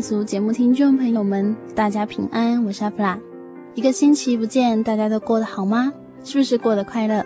[0.00, 3.18] 族节目听众朋友们，大家平安，我是阿弗拉。
[3.74, 5.92] 一个星期不见，大家都过得好吗？
[6.24, 7.24] 是不是过得快乐？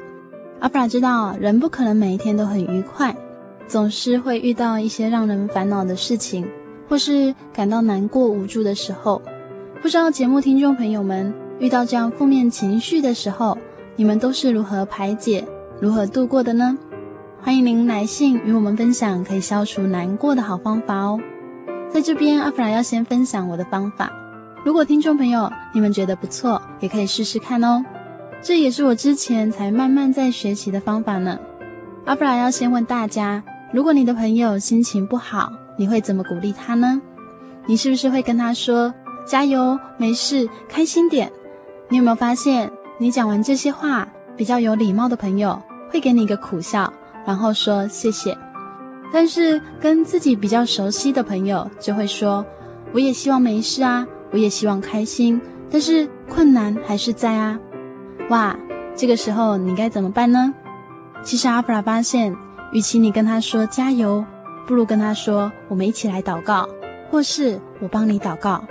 [0.61, 3.15] 阿弗拉知道，人不可能每一天都很愉快，
[3.67, 6.47] 总是会遇到一些让人烦恼的事情，
[6.89, 9.21] 或是感到难过无助的时候。
[9.81, 13.57] 不知道节目听众朋友们遇到这样负面情绪的时候，
[13.97, 15.45] 你们都是如何排解、
[15.81, 16.77] 如何度过的呢？
[17.41, 21.21] 欢迎您来信与我们分享可以消除难过的好方法哦。
[21.93, 24.11] 在这边，阿弗拉要先分享我的方法。
[24.65, 27.85] 如果听众朋友你们觉得不错，也可以试试看哦。
[28.41, 31.39] 这也是我之前才慢慢在学习的方法呢。
[32.07, 33.43] 阿弗拉要先问大家：
[33.73, 36.99] 如果你的朋友心情不好，你会怎么鼓励他呢？
[37.67, 38.93] 你是不是会跟他说
[39.29, 41.31] “加油，没事，开心点”？
[41.91, 45.61] 你有没有发现，你讲完这些话，比较有礼貌的朋友
[45.91, 46.91] 会给你一个苦笑？
[47.27, 48.37] 然后说谢谢，
[49.13, 52.45] 但是跟自己比较熟悉的朋友就会说
[52.93, 55.41] ：“我也希望没事啊，我也希望开心，
[55.71, 57.61] 但是困难还是在啊。”
[58.31, 58.57] 哇，
[58.97, 60.55] 这个时候你该怎么办呢？
[61.23, 62.35] 其实阿弗拉发现，
[62.73, 64.25] 与其你跟他说加油，
[64.67, 66.69] 不如跟他说：“我们一起来祷告，
[67.11, 68.65] 或是我帮你祷告。”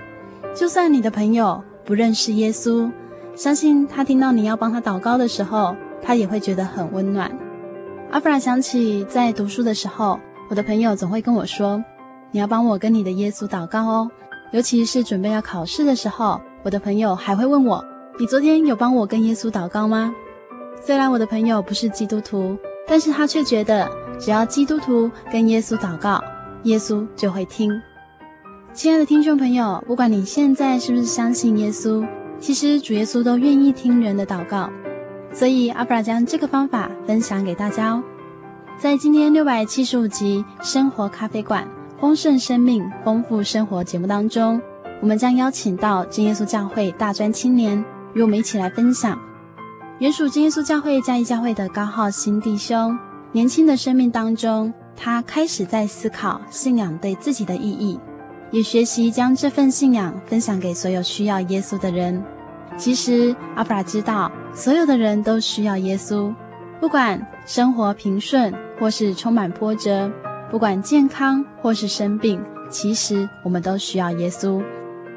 [0.56, 2.92] 就算你的朋友不认识耶稣，
[3.36, 7.32] 相信他听到你要帮他祷告的时候，他也会觉得很温暖。
[8.12, 10.20] 阿弗拉想起在读书的时候，
[10.52, 11.82] 我的朋友总会跟我说
[12.30, 14.12] ：“你要帮我跟你的耶稣祷告哦。”
[14.52, 17.82] 尤其是准备要考试的时候，我的朋友还会问我
[18.20, 20.14] ：“你昨天有帮我跟耶稣祷告吗？”
[20.84, 26.22] 虽然我的朋友不是基督徒，但是他却觉得只要基督徒跟耶稣祷告，
[26.64, 27.72] 耶稣就会听。
[28.74, 32.06] 亲爱的听众朋友，不管你现在是不是相信耶稣，
[32.42, 34.70] 其实主耶稣都愿意听人的祷告。
[35.32, 38.04] 所以，阿布拉将这个方法分享给大家哦。
[38.82, 41.64] 在今天六百七十五集《生活咖啡馆》
[42.02, 44.60] 丰盛生命、丰富生活节目当中，
[45.00, 47.78] 我们将邀请到真耶稣教会大专青年
[48.16, 49.16] 与我们一起来分享。
[50.00, 52.98] 原属真耶稣教会嘉义教会的高浩新弟兄，
[53.32, 58.00] 年轻的生命当中，他开始在思考信仰对自己的意义，
[58.50, 62.20] 也学习将这份信仰分享给所有需要耶稣的人。
[62.78, 66.34] 其实，阿弗拉知道，所有的人都需要耶稣，
[66.80, 70.12] 不管生活平顺或是充满波折，
[70.50, 74.60] 不管健康或是生病，其实我们都需要耶稣。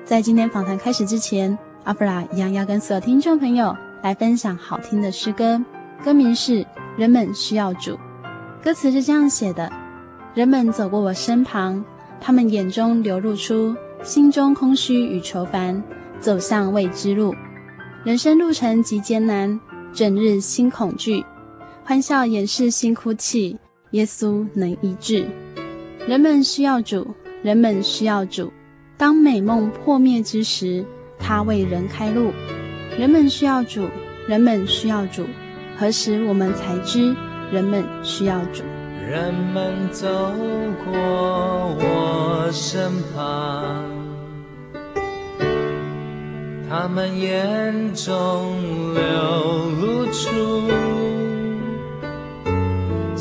[0.04, 5.58] 在今天访谈开始之前，阿弗拉一样要跟所有听众朋友来分享好听的诗歌，
[6.04, 6.62] 歌名是
[6.98, 7.92] 《人们需要主》，
[8.62, 9.72] 歌词是这样写的：
[10.34, 11.82] 人们走过我身旁，
[12.20, 15.82] 他们眼中流露出心中空虚与愁烦，
[16.20, 17.34] 走向未知路。
[18.05, 19.58] 人生路程极艰难，
[19.94, 21.25] 整日心恐惧，
[21.86, 23.58] 欢笑掩饰心哭泣，
[23.90, 25.26] 耶稣能医治。
[26.08, 28.50] 人们需要主，人们需要主。
[28.96, 30.82] 当美梦破灭之时，
[31.19, 32.32] 他为人开路。
[32.98, 33.86] 人们需要主，
[34.26, 35.26] 人们需要主。
[35.76, 37.14] 何时我们才知
[37.52, 38.62] 人们需要主？
[39.06, 40.08] 人们走
[40.86, 40.92] 过
[41.81, 43.84] 我身旁。
[46.66, 48.56] 他们眼中
[48.94, 49.02] 流
[49.81, 50.31] 露出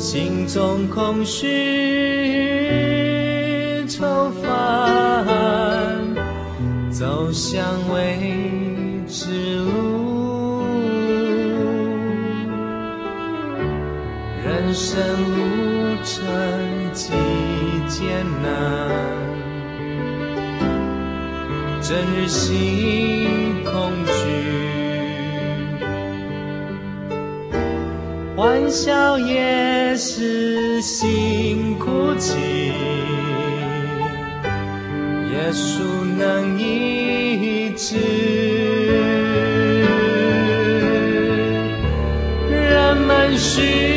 [0.04, 1.46] 心中空虚
[3.88, 4.46] 愁烦，
[6.90, 8.18] 走向未
[9.08, 10.62] 知路。
[14.44, 16.22] 人生路程
[16.92, 17.14] 几
[17.88, 18.46] 艰难，
[21.80, 24.13] 整日心空。
[28.36, 32.34] 欢笑也是心哭泣，
[35.30, 37.96] 耶稣能医治
[42.50, 43.38] 人们。
[43.38, 43.93] 需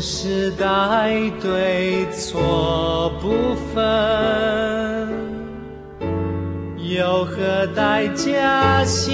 [0.00, 5.06] 时代对错不分，
[6.78, 9.10] 有何代价先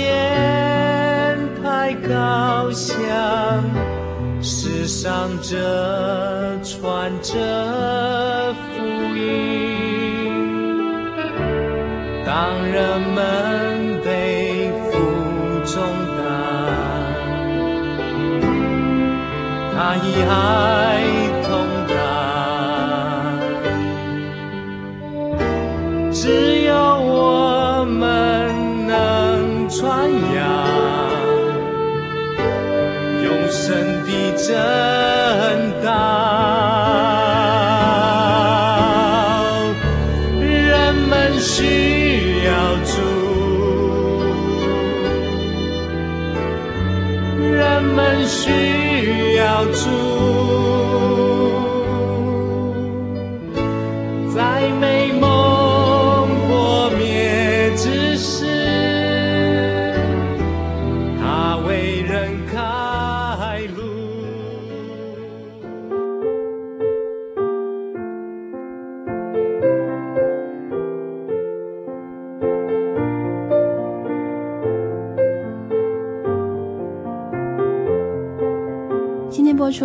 [1.61, 2.95] 太高香？
[4.41, 5.57] 世上这
[6.63, 7.35] 传这
[8.55, 8.85] 福
[9.17, 10.31] 音。
[12.25, 14.46] 当人们被
[19.87, 21.16] 他以爱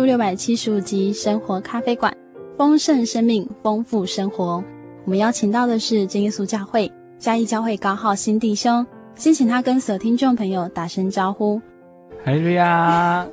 [0.02, 2.12] 出六百七十五集《生活咖啡馆》，
[2.58, 4.60] 丰盛生命，丰富生活。
[5.04, 6.90] 我们邀请到的是真耶稣教会
[7.20, 8.84] 嘉义教会高浩新弟兄，
[9.14, 11.62] 先请他跟所有听众朋友打声招呼。
[12.24, 13.24] 哈利路亚，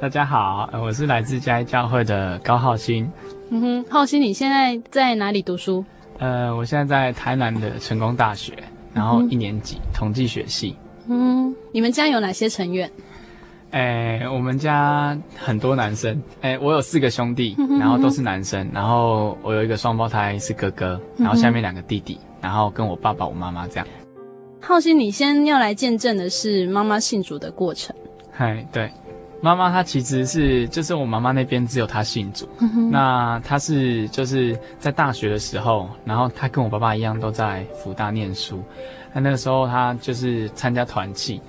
[0.00, 3.10] 大家好，我是来自嘉义教会的高浩新。
[3.50, 5.84] 嗯哼，浩新，你现在在哪里读书？
[6.20, 8.52] 呃，我现在在台南的成功大学，
[8.94, 10.76] 然后一年级，嗯、统计学系。
[11.08, 12.88] 嗯，你们家有哪些成员？
[13.72, 16.22] 哎、欸，我们家很多男生。
[16.42, 18.70] 哎、欸，我有四个兄弟，然后都是男生。
[18.70, 23.86] 然后我有一个双胞胎是哥哥，然后下面两个弟弟，然后跟我爸爸、我妈妈这样。
[24.60, 27.96] 浩鑫，你先要来见证的是妈妈信主的过程。
[28.30, 28.90] 嗨，对，
[29.40, 32.46] 妈妈她其实是，就是我妈妈那边只有她信主。
[32.90, 38.62] 那她是就是在大学的时候，然后她跟我爸爸一样都在福大念书。
[39.14, 41.40] 那那个时候她就是参加团契。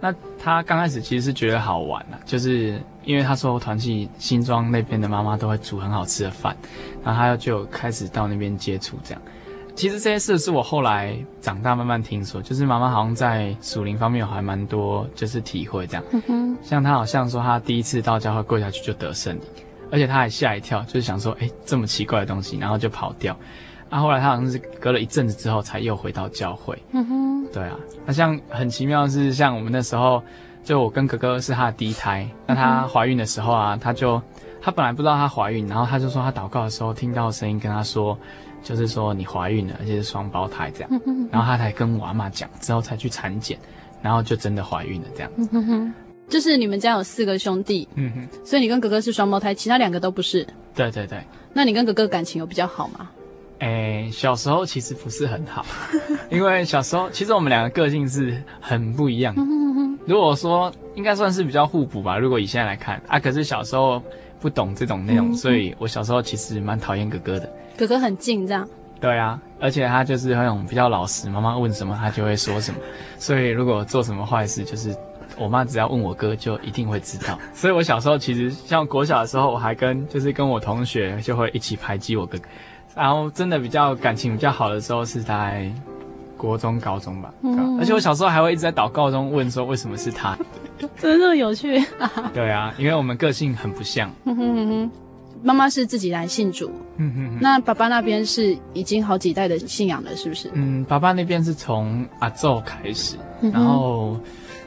[0.00, 6.56] 那他刚开始其实是觉得好玩啊，就是因为他说团契新庄那边的妈妈都会煮很好吃的饭，
[7.04, 9.22] 然后他就开始到那边接触这样。
[9.76, 16.04] 其实这些事是我后来长大慢慢听说，就是妈妈好像在属灵方面有还蛮多就是体会这样。
[16.62, 19.40] 像他好像说他第一次到教会跪下去就得胜利，
[19.90, 23.34] 而且他还吓一跳，就是想说诶，这么奇怪的东西，然后就跑掉。
[23.90, 26.80] 啊，后来他好像是隔了一阵子之后才又回到教会。
[26.92, 27.76] 嗯哼，对啊。
[28.06, 30.22] 那像很奇妙的是，像我们那时候，
[30.64, 32.26] 就我跟哥哥是他的第一胎。
[32.46, 34.22] 那她怀孕的时候啊，他就
[34.62, 38.16] 他本来不知道她怀孕，然后他就说他祷告的时候听到声音跟他说，
[38.62, 40.90] 就是说你怀孕了，而且是双胞胎这样。
[41.32, 43.58] 然后他才跟我阿妈讲，之后才去产检，
[44.00, 45.94] 然后就真的怀孕了这样。
[46.28, 50.46] 就是你们家有四个兄弟，嗯哼，所以你跟哥哥是双胞胎，其他两个都不是。
[50.76, 51.18] 对对对。
[51.52, 53.10] 那你跟哥哥感情有比较好吗？
[53.60, 55.64] 哎，小时候其实不是很好，
[56.30, 59.34] 因为小时候其实我们两个个性是很不一样。
[60.06, 64.02] 如果说应该算是比较互补吧，如果以现在来看啊，可是小时候
[64.40, 67.48] 不懂这种内容，所以我小时候其实蛮讨厌哥哥的。
[67.76, 68.66] 哥哥很近，这样。
[68.98, 72.80] 对啊，而且他就是那种比较老实，妈妈问什么他就会说什么，
[73.18, 74.94] 所以如果做什么坏事，就是
[75.38, 77.38] 我妈只要问我哥，就一定会知道。
[77.54, 82.44] 所以我小时候其实像国小的时候，我还跟就是跟我同学就会一起排挤我哥哥，
[83.00, 85.72] 然后真的比较感情比较好的时候是在
[86.36, 87.32] 国中、高中吧。
[87.42, 90.36] 嗯，而且我小时候还会一直在祷告中问说为什么是他，
[90.98, 91.82] 真的这么有趣。
[92.34, 94.10] 对啊，因为我们个性很不像。
[95.42, 100.50] 妈妈是自己来信主，嗯哼，那爸爸那边是已经好几代的信仰了，是不是？
[100.52, 104.20] 嗯，爸爸那边是从阿祖开始，嗯、然后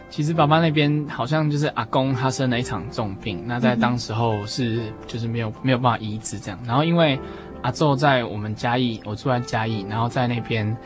[0.09, 7.19] 其实爸爸那边好像就是阿公他生了一场重病，那在当时候是就是没有没有办法医治这样，然后因为
[7.63, 10.77] 阿祖在我们嘉义，我住在嘉义，然后在那边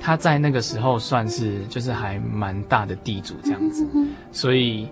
[0.00, 3.84] 他在那个时候算是就是还蛮大的地主这样子，
[4.30, 4.88] 所以。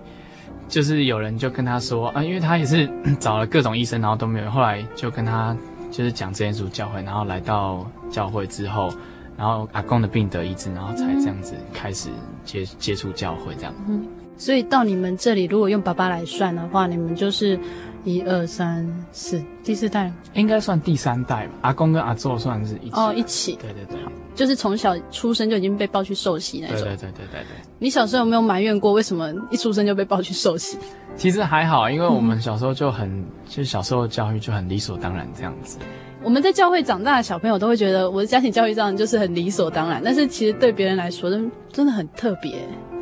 [0.67, 2.89] 就是有人就跟他说啊，因为他也是
[3.21, 5.55] 找了各种医生，然后都没有，后来就跟他
[5.91, 8.91] 就是讲这耶稣教会，然后来到教会之后，
[9.37, 12.09] 然后阿公的病得医治，然后才这样子开始
[12.43, 13.71] 接接触教会这样。
[13.87, 14.07] 嗯，
[14.39, 17.59] 所以到你们这里，如果用爸爸来算的话，你们就是
[18.05, 21.53] 一二三四第四代，应该算第三代吧？
[21.63, 23.99] 阿公跟阿祖算是一起哦，一起，对对对。
[24.35, 26.77] 就是从小出生就已经被抱去受洗那种。
[26.77, 27.65] 对对对对对对。
[27.79, 30.77] 你小时候有没有埋怨过，为什么一出生就被抱去受洗？
[31.15, 35.79] 其实还好，因为我们小时候就很，其实、嗯、小时候教育就很理所当然这样子。
[36.21, 42.55] 我们在教会长大的小朋友都会觉得，我的家庭教育这样就是很理所当然，但是其实对别人来说，真真的很特别。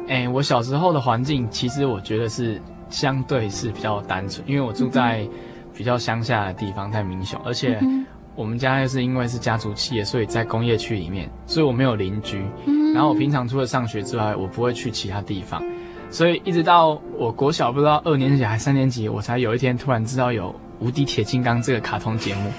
[0.08, 2.62] 哎、欸，我小时候的环境，其实我觉得是
[2.94, 5.28] 相对是比较单纯，因为我住在
[5.76, 7.78] 比较乡下的地方，在民雄，而且。
[7.82, 12.44] 嗯我们家又是因为是家族企业，所以在工业区里面，所以我没有邻居。
[12.92, 15.64] 然后我平常除了上学之外，我不会去其他地方。
[16.10, 22.52] 所以一直到我国小不知道二年级还三年级，我才有一天突然知道有《无敌铁金刚》这个卡通节目，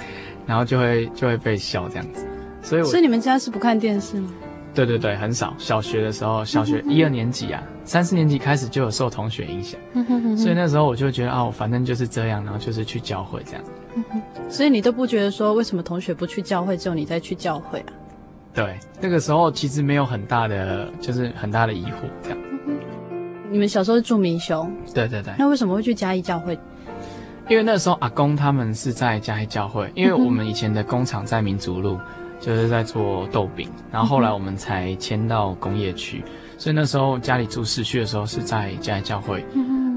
[0.47, 2.25] 然后就会就会被笑这样子。
[2.63, 4.31] 所以我，所以你们家是不看电视吗？
[4.75, 5.55] 对对对，很少。
[5.57, 9.79] 小学的时候，小学一二年级啊，三四年级开始就有受同学影响，
[10.37, 13.63] 所以那时候我就觉得啊，我反正就是这样，然后就是去教会这样。
[14.49, 17.93] 所以你都不觉得说，为什么同学不去教会，只有你再去教会啊？
[18.53, 22.39] 对，那个时候其实没有很大的，就是很大的疑惑这样。
[23.51, 24.69] 你们小时候是住民雄？
[24.93, 25.33] 对对对。
[25.39, 26.59] 那为什么会去嘉义教会？
[27.49, 31.99] 因为那时候阿公他们是在嘉义教会，因为我们以前的工厂在民族路，
[32.45, 36.23] 就是在做豆饼，然后后来我们才迁到工业区，
[36.59, 39.43] 所以那时候家里住市区的时候是在嘉义教会。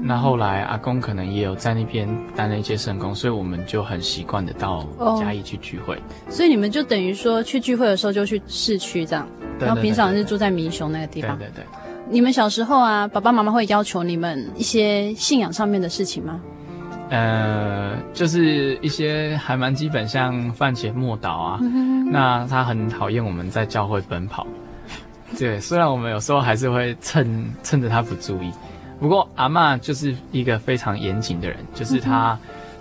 [0.02, 4.86] 那后来阿公可能也有在那边担了一些圣工，所以我们就很习惯的到
[5.20, 5.96] 嘉义去聚会。
[5.96, 9.28] Oh, 所以你们就等于说去聚会的时候就去市区这样，
[9.58, 11.36] 然后平常是住在民雄那个地方。
[11.36, 11.64] 对对对。
[12.08, 16.40] 你们小时候啊，爸爸妈妈会要求你们一些信仰上面的事情吗？
[17.10, 21.60] 呃，就是一些还蛮基本，像饭前默祷啊。
[22.10, 24.46] 那他很讨厌我们在教会奔跑。
[25.38, 28.50] 对，虽然我们有时候还是会趁趁着他不注意。
[28.98, 32.36] 不过阿嬷就是一个非常严谨的人，就是她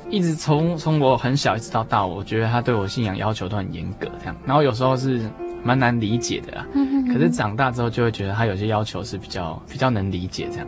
[0.10, 4.36] 一直从从我很小一直到大，我觉得她对我信仰要求都很严格，这样。
[4.46, 5.22] 然后有时候是
[5.63, 6.65] 蛮难理解的啦，
[7.13, 10.67] 可是长大之后就会觉得她有些要求是比较比较能理解这样。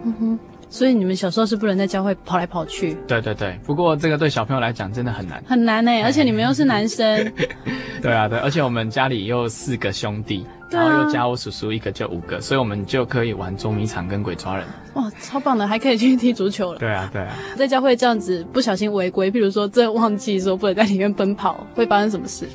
[0.70, 2.96] 所以你们小时候是不能在教会跑来跑去？
[3.08, 3.60] 对对对。
[3.66, 5.92] 不过这个对小朋友来讲真的很难，很难呢。
[6.04, 7.34] 而且你们又是男生。
[8.02, 10.46] 对啊，对，而且我们家里又四个兄弟。
[10.72, 14.64] 然后又加我叔叔一个就五个，所以我们就可以玩捉迷藏跟鬼抓人。
[14.94, 16.78] 哇，超棒的，还可以去踢足球了。
[16.78, 22.48] 对啊，对啊，在教会这样子不小心违规，譬如说这忘记说不能在里面奔跑，会发生什么事？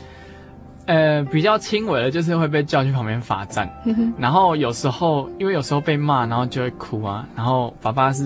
[0.86, 3.68] 呃，比较轻微的就是会被叫去旁边罚站。
[4.18, 7.26] 然后有时候因为有时候被骂，然后就会哭啊。
[7.34, 8.24] 然后爸爸是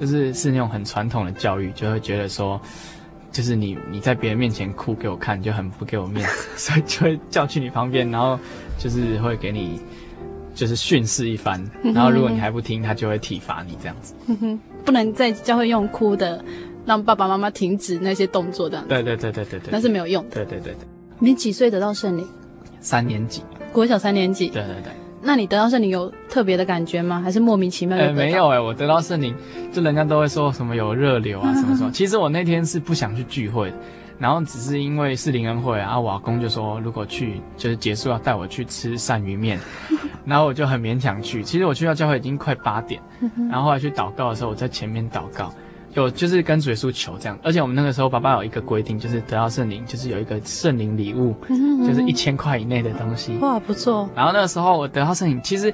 [0.00, 2.60] 就是是那种很传统的教育，就会觉得说，
[3.30, 8.38] 就是你你在别人面前哭给我看，就很不给我面子， 所以就会叫去你旁边，然后。
[8.78, 9.78] 就是会给你，
[10.56, 11.62] 就是训示一番，
[11.94, 14.12] 然后如果你还不听，他就会体罚你这样子。
[14.84, 16.44] 不能在教会用哭的，
[16.84, 18.88] 让爸爸妈妈停止那些动作这样子。
[18.88, 20.30] 对对对对对对，那是没有用的。
[20.30, 20.88] 对对对对。
[21.22, 22.26] 你几岁得到圣灵？
[22.80, 24.48] 三年级，国小三年级。
[24.48, 24.92] 对对对。
[25.22, 27.20] 那你得到圣灵有特别的感觉吗？
[27.22, 28.06] 还是莫名其妙的？
[28.06, 29.32] 呃，没有哎，我得到圣灵，
[29.72, 31.92] 就人家都会说什么有热流啊 什么什么。
[31.92, 33.72] 其实我那天是不想去聚会。
[34.18, 39.60] 然后只是因为是灵恩会啊，我阿公就说如果去就是结束要带我去吃鳝鱼面，
[40.26, 41.40] 然后我就很勉强去。
[41.42, 43.00] 其实我去到教会已经快八点，
[43.48, 45.52] 然后后来去祷告的时候，我在前面祷告，
[45.94, 47.38] 有就是跟主耶稣求这样。
[47.42, 53.36] 而且我们那个时候爸爸有一个规定，就是得到圣灵，就是有一个圣灵礼物，就是一千块以内的东西。
[53.40, 54.08] 哇，不错。
[54.14, 55.72] 然后那个时候我得到圣灵，其实。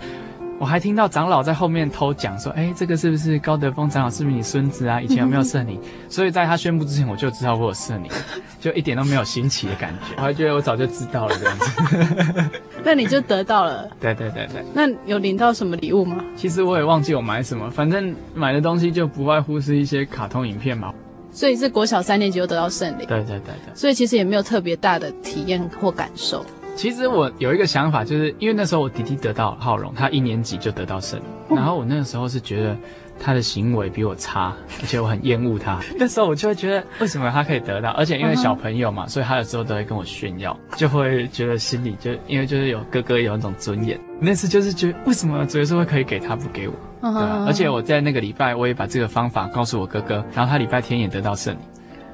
[0.61, 4.11] 我还听到长老在后面偷讲说：“哎，这个是不是高德峰长老？
[4.11, 5.01] 是不是你孙子啊？
[5.01, 8.11] 以前有没有圣灵？”所以在他宣布之前，我就知道我有圣灵，
[8.59, 10.15] 就一点都没有新奇的感觉。
[10.17, 12.51] 我还觉得我早就知道了这样子。
[12.83, 13.89] 那你就得到了。
[14.01, 14.65] 对对对对。
[14.75, 16.25] 那有领到什么礼物吗？
[16.35, 20.93] 其实我也忘记我买什么，反正买的东西就不外乎是一些卡通影片嘛。
[21.31, 23.07] 所以是国小三年级就得到圣灵。
[23.07, 23.75] 对对对对。
[23.75, 26.45] 所以其实也没有特别大的体验或感受。
[26.79, 32.77] 其实我有一个想法，就是因为那时候我弟弟得到浩荣，他一年级就得到圣灵，然后我那个时候是觉得
[33.19, 35.81] 他的行为比我差， 而且我很厌恶他。
[35.99, 37.91] 那时候我就会觉得，为什么他可以得到？
[37.91, 43.99] 而且因为小朋友嘛，所以他有时候都会跟我炫耀，就会觉得心里就因为就是有哥哥有那种尊严。
[44.21, 46.75] 那次就是觉得，为什么主耶稣会可以给他不给我？
[47.01, 47.45] 对啊？
[47.45, 51.61] 而且我在那个礼拜，我也把这个方法告诉我哥哥，然后他礼拜天也得到圣灵。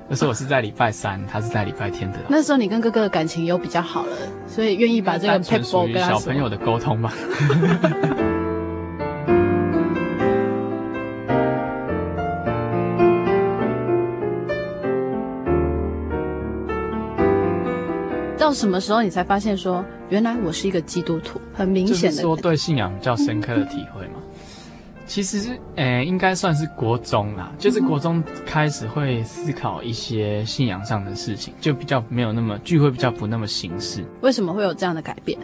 [0.06, 2.18] 那时候我是在礼拜三，他是在礼拜天的。
[2.28, 6.20] 那时候你跟哥哥的感情有比较好了，所以愿意把这个撇步跟他说。
[6.20, 7.12] 小朋友的沟通吧。
[18.38, 21.40] 到什么时候你才发现说，原来我是一个基督徒？
[21.54, 22.16] 很明显的。
[22.16, 24.20] 就是说对信仰比较深刻的体会吗？
[25.06, 34.04] 其实是，诶、欸，应该算是国中啦，就是国中开始会思考一些信仰上的事情，就比较没有那么聚会，比较不那么形式。
[34.22, 35.38] 为什么会有这样的改变？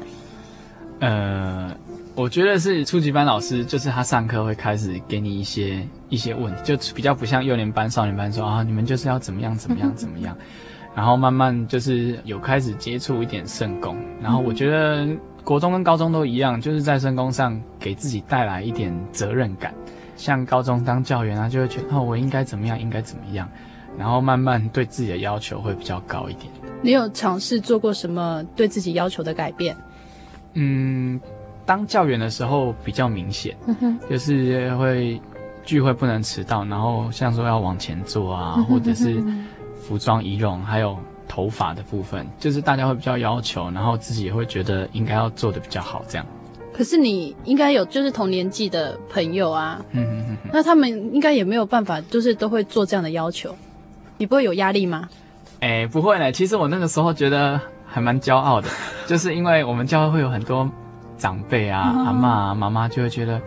[1.00, 1.74] 呃，
[2.14, 10.36] 我觉得是初级班老师，就是他上课会开始给你一些一些问题，就比较不像幼年班、少年班说啊，你们就是要怎么样怎么样怎么样，
[10.94, 15.06] 然后慢慢就是有开始接触一点圣功，然后我觉得。
[15.44, 19.74] 国中跟高中都一样，就是在深工上给自己带来一点责任感。
[20.16, 23.48] 像高中当教员啊，就会觉得哦，我应该怎么样，应该怎么样，
[23.98, 26.52] 然后慢慢对自己的要求会比较高一点。
[26.82, 29.74] 你有尝试做过什么对自己要求的改变？
[30.52, 31.18] 嗯，
[31.64, 33.56] 当教员的时候比较明显，
[34.10, 35.20] 就是会
[35.64, 39.24] 聚会不能迟到，然后像说要往前坐啊，或者是
[39.74, 40.98] 服装仪容，还有。
[41.30, 46.26] 头发的部分，就是大家会比较要求，然后自己也会觉得应该要做的比较好，这样。
[46.74, 53.54] 可是你应该有就是同年纪的朋友啊，嗯嗯嗯，那他们应该也没有办法，就是都会做这样的要求，
[54.18, 55.08] 你不会有压力吗？
[55.60, 56.32] 哎、欸，不会呢。
[56.32, 58.68] 其实我那个时候觉得还蛮骄傲的，
[59.06, 60.68] 就是因为我们教会会有很多
[61.16, 63.40] 长辈啊，阿妈啊、妈妈就会觉得，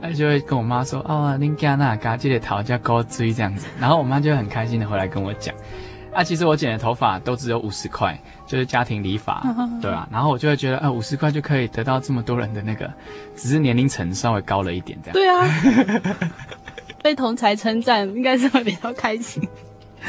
[0.00, 5.54] 哎，就会跟我妈说，哦，恁家那家记得讨价高追这样子，然后我妈就很开心的回来跟我讲。
[6.12, 9.42] 啊，其实我剪的头发都只有五十块，就是家庭理发，
[9.80, 10.08] 对吧？
[10.10, 12.90] 然后我就会觉得，啊，五十块就可以得到这么多人的那个，
[13.36, 15.48] 只是年龄层稍微高了一点，这样。
[15.62, 16.28] 对啊，
[17.02, 19.42] 被同才称赞，应该是会比较开心。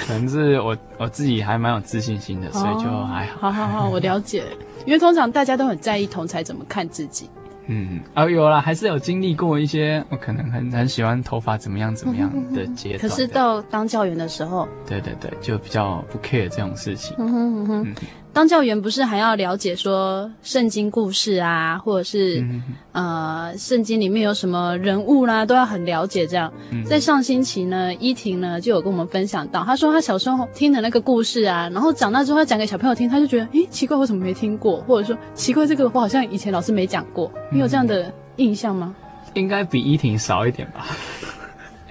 [0.07, 3.51] 可能是我我自己还蛮有自信心的，所以就还好。
[3.51, 4.43] 好好好，我了解，
[4.85, 7.29] 因为通常大家都很在意同才怎么看自己。
[7.73, 12.99] 嗯，哦，有啦，还是有经历过一些，我可能很很喜欢头发怎么样怎么样的阶段。
[12.99, 17.15] 可是到当教员的时候，对对对，就比较不 care 这种事情。
[17.17, 17.83] 嗯哼嗯哼。
[17.89, 17.95] 嗯
[18.33, 22.63] 当教员不是还要了解说圣经故事啊，或者是、嗯、
[22.93, 26.51] 呃圣经里面有什么人物啦，都要很了解这样。
[26.71, 34.77] 嗯、在上星期呢，依婷呢就有跟我们分享到，她说她小时候听的那个故事啊，然后长大之后她讲给小朋友听，她就觉得，诶，奇怪，我怎么没听过？
[34.87, 37.29] 或者说奇怪，这个我好像以前老师没讲过。
[37.51, 38.95] 你有这样的印象吗？
[39.33, 40.87] 应该比依婷少一点吧。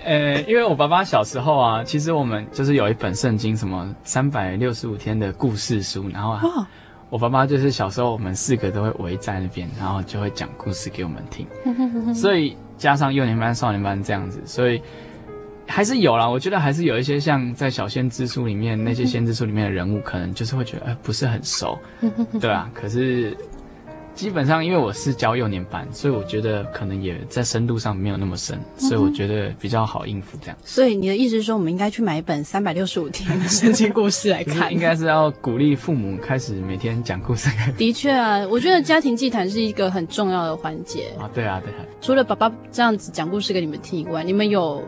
[0.04, 6.68] 呃，因为我爸爸小时候啊，其实我们就是有一本圣经，什么三百六十五天的故事书，然后啊，
[7.10, 11.46] 我爸爸就是小时候我们四个都会围在那边，然后就会讲故事给我们听，
[12.14, 14.80] 所以加上幼年班、少年班这样子，所以
[15.66, 16.28] 还是有啦。
[16.28, 21.78] 我觉得还是有一些像在小先知书里面那些先知书里面的人物，可能就是会觉得哎不是很熟，
[22.40, 23.36] 对啊，可是。
[24.20, 30.56] 基本上，因为我是教幼年班，所以我觉得可能也在深度上没有那么深，所以我觉得比较好应付这样。
[30.62, 34.70] 所以你的意思是说，我们应该去买一本三百六十五天的圣经故事来看？
[34.70, 37.48] 应 该 是要鼓励父母开始每天讲故事。
[37.78, 41.24] 的确啊，我觉得家庭祭坛是一个很重要的环节啊。
[41.32, 41.78] 对啊，对啊。
[42.02, 44.84] 除了爸爸这样子讲故事给你们听以外，你们有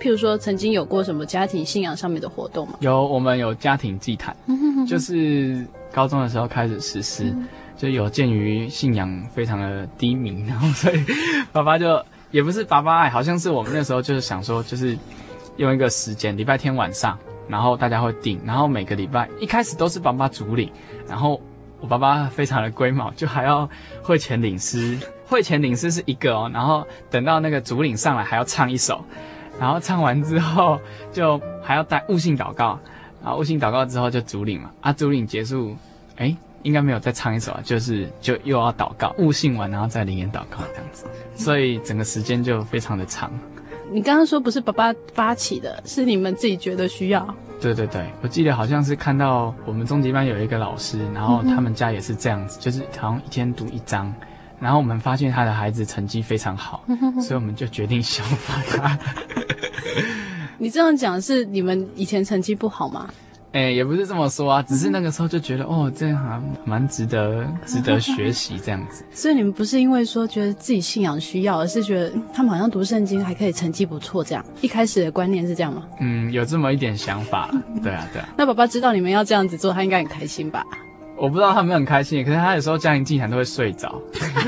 [0.00, 2.74] 譬如说曾经有过什么家庭信仰上面的活动吗？
[2.78, 4.36] 有，我们有家庭祭坛，
[4.86, 7.34] 就是高中的时候开始实施。
[7.76, 11.04] 就有鉴于信仰非常的低迷，然后所以
[11.52, 14.96] 爸爸就也不是爸爸爱，好像是我们那时候就是想说，就是
[15.56, 20.70] 用一个时间，礼拜天晚上，然后大家会定，然后每个礼拜一开始都是爸爸主领，
[21.06, 21.40] 然后
[21.80, 23.68] 我爸爸非常的龟毛，就还要
[24.02, 29.04] 会前领诗，会前领诗是一个哦，然后等到那个主领上来还要唱一首，
[29.60, 30.80] 然后唱完之后
[31.12, 32.78] 就还要带悟性祷告，
[33.22, 35.76] 然后悟性祷告之后就主领嘛，啊主领结束，
[36.16, 36.34] 哎，
[36.66, 41.04] 应该没有再唱一首啊，就是就又要祷告，悟性完然后再灵言祷告这样子，
[41.36, 43.30] 所以整个时间就非常的长。
[43.92, 47.34] 你刚刚说不是爸爸发起的，是你们自己觉得需要。
[47.60, 54.12] 对对对，我记得好像是看到我们中级班有一个老师，然后他们家也是这样子，嗯、就是好像一天读一章，
[54.58, 58.98] 然后我们发现他的孩子成绩非常好，嗯、所以我们就决定效法他。
[60.58, 63.08] 你这样讲是你们以前成绩不好吗？
[63.56, 69.02] 哎、欸，也不是这么说啊，只是那个时候就觉得，哦，这样还蛮值得，值得学习这样子。
[69.10, 75.84] 所以你们不是因为说觉得自己信仰需要，而是觉得他们好像读圣经还可以成绩不错，这样一开始的观念是这样吗？
[76.00, 77.50] 嗯，有这么一点想法。
[77.82, 78.28] 对啊，对啊。
[78.36, 80.62] 那爸爸知道你们要这样子做，他应该很开心吧？
[81.18, 84.00] 我不知道他们很开心，可是他有时候家庭祭坛都会睡着。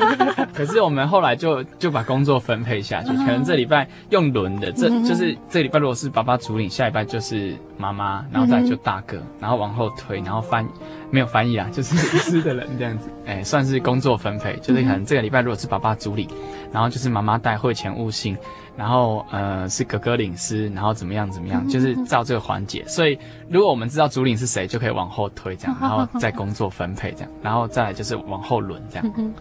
[0.54, 10.66] 可是我们后来就就把工作分配下去，可能这礼拜用轮的，这就是这礼拜如果是爸爸主理，下礼拜就是妈妈，然后再就大哥，然后往后推，然后翻
[11.10, 16.28] 没有翻译啊， 就是诗的人这样子， 哎，算是工作分配，就是可能这个礼拜如果是爸爸主理，
[16.72, 18.36] 然后就是妈妈带会前悟性。
[18.78, 22.84] 然后呃是哥哥领师，然后怎么样怎么样，就是照这个环节。
[22.86, 23.18] 所以
[23.50, 29.34] 如果我们知道主领是谁，就可以往后推这样，然后再工作分配这样，然后再来就是往后轮这样。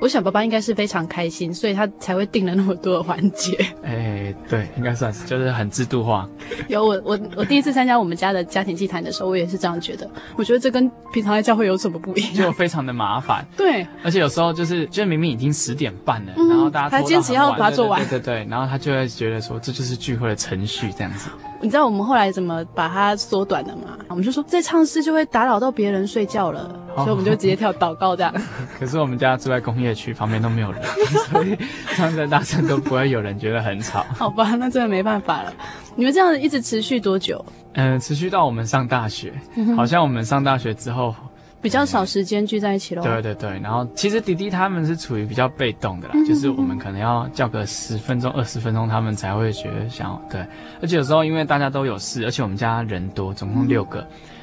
[0.00, 3.56] 我想爸爸应该是非常开心，所以他才会定了那么多的环节。
[3.82, 6.28] 哎，对，应该算是，就是很制度化。
[6.68, 10.08] 有我我我第一次参加我们家的家庭祭坛的时候，我也是这样觉得。
[10.36, 12.46] 我觉得这跟平常在教会有什么不一样？
[12.46, 13.46] 就非常的麻烦。
[13.56, 18.00] 对，而且有时候就是，就是明明已经十点半了，嗯、然后大家他坚持要把它做完。
[18.06, 21.30] 对对对，然后他就会觉得说，这就是聚会的程序这样子。
[21.60, 23.96] 你知道我们后来怎么把它缩短的吗？
[24.08, 28.32] 我们就说在唱诗就会打扰到别人睡觉了，哦、所以我们就直接跳祷告这样。
[28.78, 30.82] 可是我们家住在工业区，旁边都没有人，
[31.30, 31.56] 所以
[31.94, 34.04] 唱再大声都不会有人觉得很吵。
[34.16, 35.52] 好吧，那真的没办法了。
[35.94, 37.44] 你们这样子一直持续多久？
[37.74, 39.32] 嗯、呃，持续到我们上大学，
[39.76, 41.14] 好像我们上大学之后。
[41.62, 43.02] 比较少时间聚在一起喽。
[43.02, 50.40] 对对对，然后其实弟弟他们是处于比较被动的啦，就是我们可能要叫个十分钟、二十分钟，他们才会觉得想要对。
[50.80, 54.00] 而且有时候因为大家都有事，而且我们家人多，总共六个，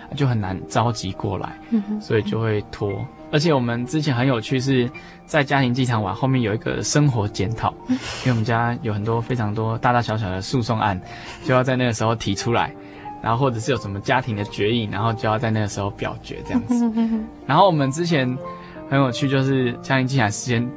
[0.10, 2.91] 嗯、就很难召集过来，嗯、所以就会拖。
[3.32, 4.89] 而且我们之前很有趣，是
[5.26, 10.99] 在家庭祭场玩后面有一个生活检讨，嗯、因为我们家有很多非常多大大小小的诉讼案，
[11.45, 12.73] 就要在那个时候提出来。
[13.24, 16.92] 然后或者是有什么家庭的决议，然后就要在那个时候表决这样子。
[17.48, 18.38] 然后我们之前
[18.90, 20.70] 很有趣，就是家庭祭坛时间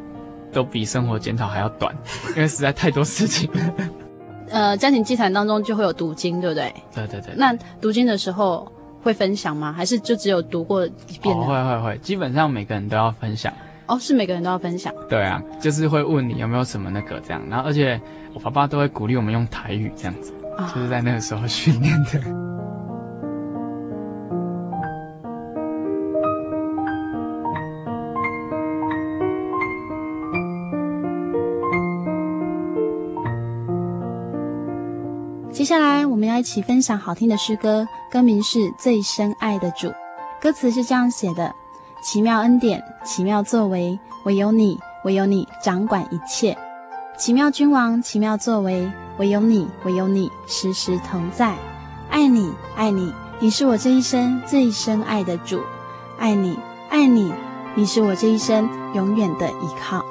[0.53, 1.93] 都比生活检讨还要短，
[2.37, 3.75] 因为实在太多事情了。
[4.49, 6.73] 呃，家庭祭坛当中就会有读经，对不对？
[6.95, 7.35] 对对对。
[7.37, 8.71] 那读经的时候
[9.03, 9.73] 会分享吗？
[9.73, 11.37] 还是就只有读过一遍？
[11.37, 13.53] 哦，会会会，基本上每个人都要分享。
[13.87, 14.95] 哦，是每个人都要分享。
[15.09, 18.01] 对啊，就是会问你有没有什么那个这样，然后而且
[18.35, 20.33] 我爸爸都会鼓励我们用台语这样子。
[20.59, 22.21] 就是在那个时候训练的。
[35.53, 39.89] 接下来我们要一起分享好听的诗歌，歌名是《最深爱的主》，
[40.41, 41.53] 歌词是这样写的：
[42.03, 46.57] 奇妙恩典，奇妙作为，唯有你，唯有你掌管一切。
[47.19, 48.89] 奇妙君王，奇妙作为。
[49.19, 51.57] 唯有你，唯有你，时时同在。
[52.11, 55.61] 爱你，爱你，你是我这一生最深爱的主。
[56.19, 56.59] 爱你，
[56.91, 57.33] 爱你，
[57.75, 60.05] 你是我这一生永远的依靠。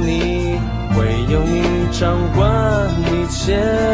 [0.00, 0.58] 你，
[0.94, 3.89] 会有你掌管一切。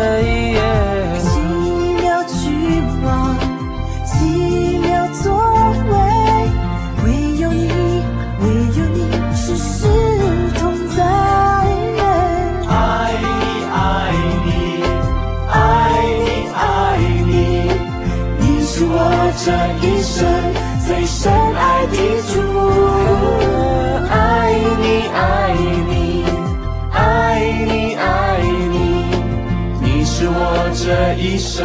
[31.57, 31.65] 这一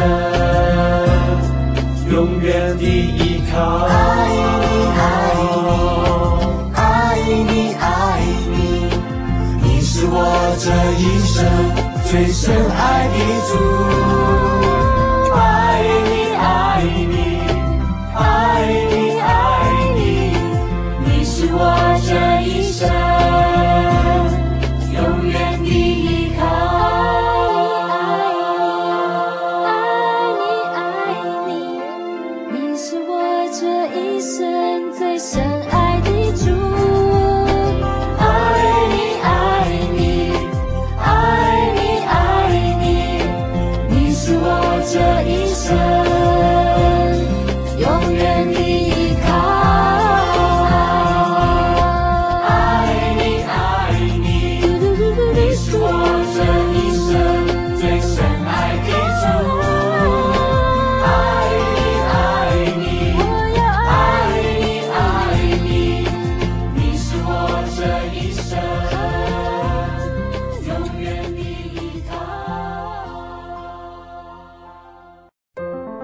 [2.10, 3.60] 永远的依靠。
[3.84, 3.90] 爱
[4.62, 4.64] 你，
[4.96, 5.04] 爱
[5.52, 6.80] 你，爱
[7.28, 7.84] 你，爱
[8.48, 8.56] 你，
[9.62, 10.16] 你是我
[10.58, 10.66] 这
[10.98, 11.44] 一生
[12.10, 13.14] 最深爱的
[13.48, 14.11] 主。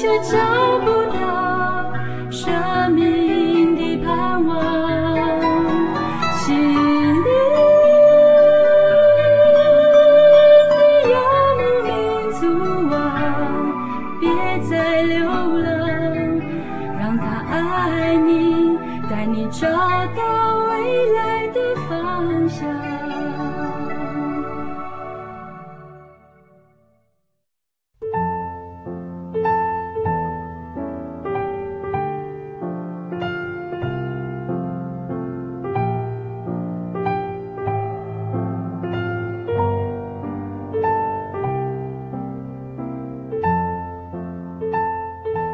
[0.00, 1.19] 却找不到。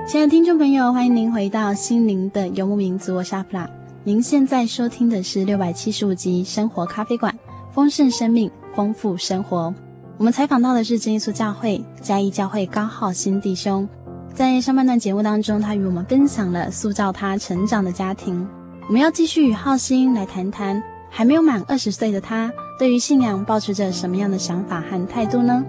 [0.06, 3.68] 亲爱的听众朋友，欢迎您回到心灵的游牧民族，我是阿普拉。
[4.04, 7.36] 您现在收听的是六百七十五集生活咖啡馆，
[7.72, 9.74] 丰盛生命，丰富生活。
[10.16, 13.86] 我们采访到的是真耶稣教会嘉义教会高浩新弟兄，
[14.32, 18.46] 在上半段节目当中，他与我们分享了塑造他成长的家庭。
[18.86, 25.64] 我们要继续与浩新来谈谈，还没有满二十岁的他，对于信仰抱持着什么样的想法和态度呢？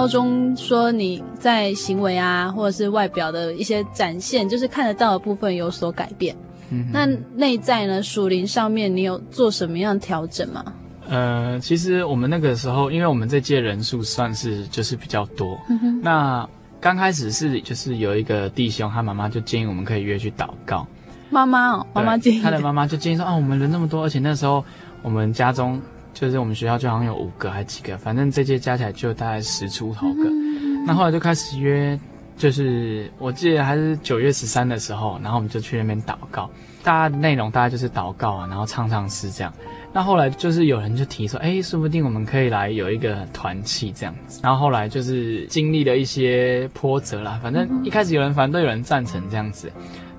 [0.00, 6.34] 高中说你在行为啊，或者是外表的一些展现，就是看得到的部分有所改变。
[6.70, 7.04] 嗯，那
[7.36, 8.02] 内在呢？
[8.02, 10.64] 属灵上面你有做什么样调整吗？
[11.06, 15.60] 呃，其实我们那个时候，因为我们这届人数算是就是比较多。
[15.68, 16.00] 嗯。
[16.00, 16.48] 那
[16.80, 20.86] 刚开始是就是有一个弟兄，他妈妈就建议我们可以约去祷告。
[21.28, 22.40] 妈妈哦，妈妈建议。
[22.40, 24.64] 他的妈妈就建议说：“啊，我们人那么多，而且那时候
[25.02, 25.78] 我们家中。”
[26.12, 30.24] 就是我们学校就好像有五个还几个，反正这届加起来就大概十出头个。
[30.24, 31.98] 嗯、那后来就开始约，
[32.36, 36.50] 就是我记得还是九月十三的时候，然后我们就去那边祷告。
[36.82, 39.52] 大家内容大概就是祷告啊，然后唱唱诗这样。
[39.92, 44.40] 那后来就是有人就提说，哎，说不定我们可以来有一个团契这样子。
[44.42, 49.70] 然后后来就是经历了一些波折啦，反正一开始有人反对，有人赞成这样子。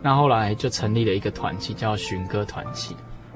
[0.04, 2.96] 那后来就成立了一个团契，叫寻歌团契。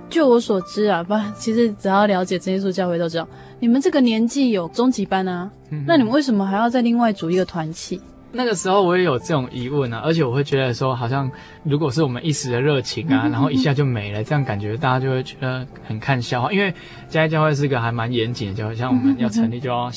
[0.09, 3.27] 就我所知啊，不，其实只要了解真耶稣教会都知道，
[3.59, 7.99] 你们这个年纪有终极班啊，嗯、那你们为什么还要再另外组一个团契？
[8.35, 11.31] 那个时候我也有这种疑问啊，而且我会觉得说，好像
[11.63, 16.51] 如果是我们一时的热情啊，然后一下就没了，这样感觉大家就会觉得很看笑话。
[16.51, 16.73] 因为
[17.09, 19.89] 家义教会是一个还蛮严谨的教会，像我们要成立就要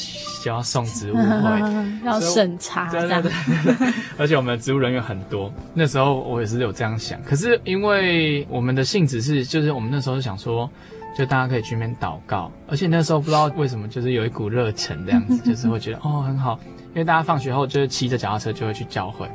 [0.45, 1.61] 就要送职务会，
[2.07, 3.33] 要审查，对对对，
[4.17, 5.53] 而且我们的职务人员很多。
[5.75, 10.71] 那时候我也是有这样想，可是因为我们的性质是，就是我们那时候是想说。
[11.19, 16.57] 就大家可以去那边祷告，而且那时候不知道为什么，就是有一股热忱这样子， 就是会觉得哦很好，
[16.91, 19.29] 因为大家放学后就是骑着脚踏车就会去教会，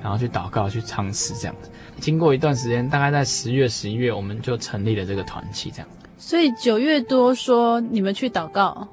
[0.00, 1.68] 然后去祷告、去唱诗这样子。
[1.98, 5.88] 经过一段时间，大概在十月、十一月，我们就成立了这个团体这样。
[6.16, 8.86] 所以九月多说你们去祷告。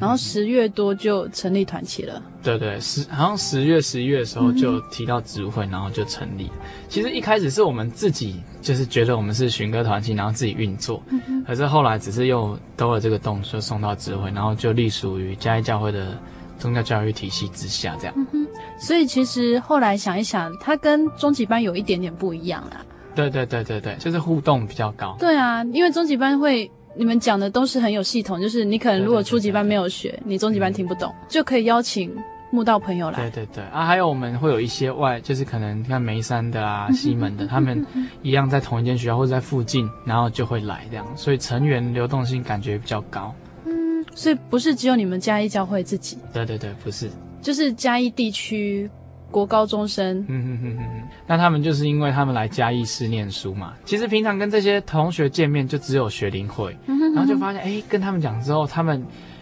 [0.00, 2.22] 然后十月多就成立团契了。
[2.42, 6.50] 对对，十好像十月十一月的时候就提到植物会，然后就成立。
[6.88, 11.02] 其实一开始是我们自己就是觉得我们是寻歌团契，然后自己运作。
[11.46, 16.18] 可是后来只是又兜了这个洞，就送到职会，然后就隶属于嘉义教会的
[16.58, 18.14] 宗教教育体系之下这样。
[18.32, 18.46] 嗯
[18.78, 22.84] 所以其实后来想一想，它跟中级班有一点点不一样啦。
[23.14, 25.16] 对对对对对，就是互动比较高。
[25.18, 26.70] 对啊，因为中级班会。
[26.96, 32.14] 你们讲的都是很有系统，就是你可能如果初级班没有学，对对对对，你中级班听不懂，嗯、就可以邀请
[32.50, 33.18] 慕道朋友来。
[33.18, 37.84] 对对对啊，还有我们会有一些外，就是可能像眉山的啊、西门的，他们
[38.22, 43.34] 一样在同一间学校或者在附近，然后就会来这样，所以成员流动性感觉比较高。
[43.64, 46.18] 嗯，所以不是只有你们嘉义教会自己。
[46.32, 47.10] 对对对，不是，
[47.42, 48.88] 就是嘉义地区。
[49.34, 53.74] 国高中生，嗯哼哼哼哼，那他们就是因为他们来嘉义市念书嘛。
[53.84, 58.96] 其实平常跟这些同学见面就只有学龄会，然后就发现，哎，跟他们讲之后，他们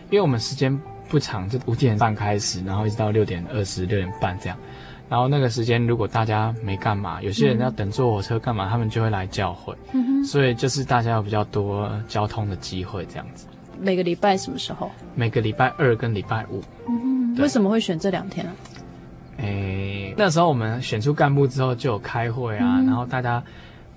[0.09, 0.75] 因为我们时间
[1.11, 4.57] 不长，就五点半开始，然后一直到六点二十六点半这样。
[5.11, 9.77] 然后那个时间如果大家没干嘛，有些人要等坐火车干嘛，嗯、他们就会来教会。
[10.25, 13.47] 所以就是大家有比较多交通的机会这样子。
[13.79, 14.91] 每个礼拜什么时候？
[15.15, 16.63] 每个礼拜二跟礼拜五。
[17.37, 18.53] 为什么会选这两天呢？
[19.39, 23.43] 诶，那时候我们选出干部之后就有开会啊，嗯、然后大家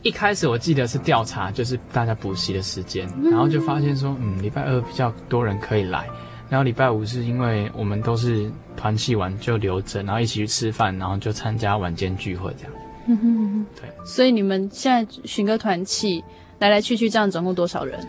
[0.02, 6.08] 一开始我记得是调查，就是大家补习的时间，嗯、然后就发现说，嗯，礼拜二比较多人可以来，
[6.50, 12.74] 然后礼拜五是因为我们都是团契完就留着，然后一起去吃饭，然后就参加晚间聚会这样。
[13.08, 13.90] 嗯哼嗯哼，对。
[14.06, 16.24] 所以你们现在寻歌团契
[16.60, 18.00] 来来去去这样总共多少人？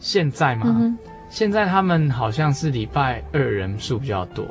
[0.00, 0.74] 现在吗？
[0.78, 0.96] 嗯、
[1.28, 4.44] 现在他们好像是礼拜二人数比较多。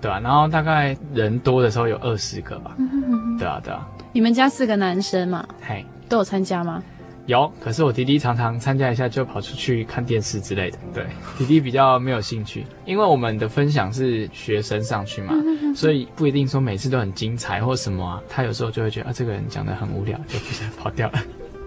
[0.00, 2.74] 对啊，然后大概人多的时候有二十个吧。
[2.78, 3.38] 嗯哼嗯哼。
[3.38, 3.86] 对啊，对啊。
[4.12, 5.46] 你们家四个男生嘛？
[5.60, 6.82] 嘿，都有参加吗？
[7.26, 10.78] 有，可是我弟弟常常参加一下就跑出去看电视之类的。
[10.94, 11.04] 对，
[11.36, 15.34] 弟弟比较没有兴趣，因为我们的分享是学生上去嘛，
[15.74, 18.22] 所以不一定说每次都很精彩或什么啊。
[18.28, 21.18] 他有时候就会觉得啊，这个人讲得很无聊，就不想跑掉了。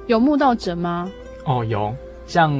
[0.08, 1.12] 有慕道者吗？
[1.44, 1.94] 哦，有，
[2.26, 2.58] 像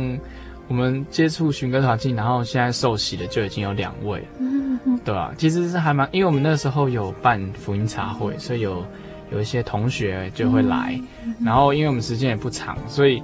[0.70, 4.26] 我们接触寻根团契，然后现在受洗的就已经有两位了。
[4.40, 8.86] 嗯对啊，其实是还蛮，因为我们那时候有办福音茶会，所以有
[9.32, 11.00] 有一些同学就会来，
[11.44, 13.22] 然后因为我们时间也不长，所以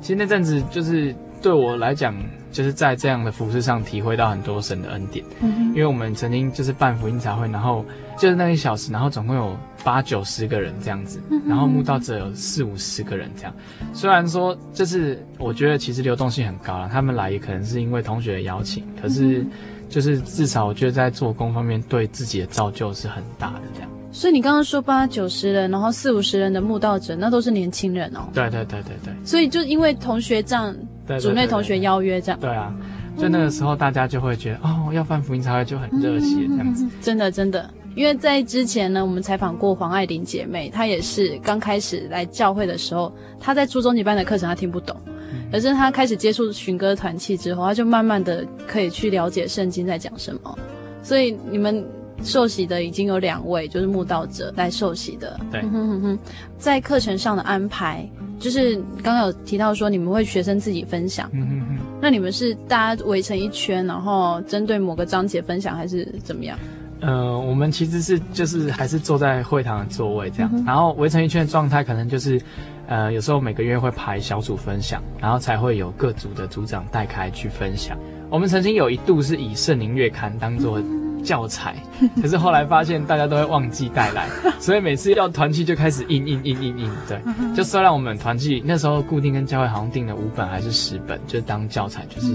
[0.00, 2.14] 其实那阵子就是对我来讲，
[2.54, 5.22] 就是在这样的服饰上体会到很多神的恩典。
[5.42, 7.84] 嗯因为我们曾经就是办福音茶会，然后
[8.16, 13.52] 就是那一小时，然后总共有八九十个人这样子，然后慕道者有四五十个人这样。
[13.92, 19.44] 虽然说就是我觉得其实流动性很高了，他们来也可能是因为同学的邀请，可是。
[19.90, 23.90] 就是至少我觉得在做工方面对自己的造就是很大的这样。
[24.10, 28.26] 所以你刚刚说八九十人，然后四五十人的慕道者，那都是年轻人哦。
[28.32, 29.14] 对对对对对。
[29.24, 30.74] 所以就因为同学这样，
[31.20, 32.40] 组内同学邀约这样。
[32.40, 32.74] 对啊，
[33.18, 36.86] 就那个时候大家就会觉得、嗯、哦，要办福音茶会就很热血这样子。
[37.00, 44.96] 真的真的，因为在之前呢，我们采访过黄爱玲姐妹，她也是刚开始来教会的时候，她在初中级班的课程她听不懂。
[45.50, 50.58] 可是他开始接触寻歌团契之后，他就慢慢的可以去了解圣经在讲什么。
[51.00, 51.86] 所以你们
[52.24, 55.38] 受洗的已经有两位，就是慕道者来受洗的。
[55.52, 56.18] 对，嗯哼哼哼，
[56.58, 58.08] 在课程上的安排，
[58.40, 61.30] 就是刚刚有提到说你们会学生自己分享。
[61.32, 66.58] 嗯嗯嗯，那你们是大家围成一圈，然后针对某个章节分享，还是怎么样？
[67.00, 72.40] 呃，我们其实是就是还是坐在会堂的座位这样，嗯、然后围成一圈的状态，可能就是。
[72.86, 77.96] 呃，有时候每个月会排小组分享，然后才会有各组的组长带开去分享。
[78.28, 80.78] 我们曾经有一度是以圣灵月刊当做
[81.24, 81.74] 教材，
[82.20, 84.28] 可是后来发现大家都会忘记带来，
[84.60, 86.90] 所以每次要团契就开始印印印印印。
[87.08, 87.18] 对，
[87.56, 92.28] 就虽然我们团契那时候固定跟教会好像订了五本还是十本，就当教材，就是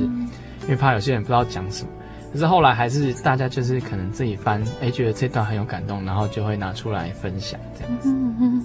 [0.63, 1.89] 因为怕有些人不知道讲什么。
[2.31, 8.15] 可是后来还是大家就是可能自己翻，哎，觉得这段很有感动，然后就会拿出来分享这样子。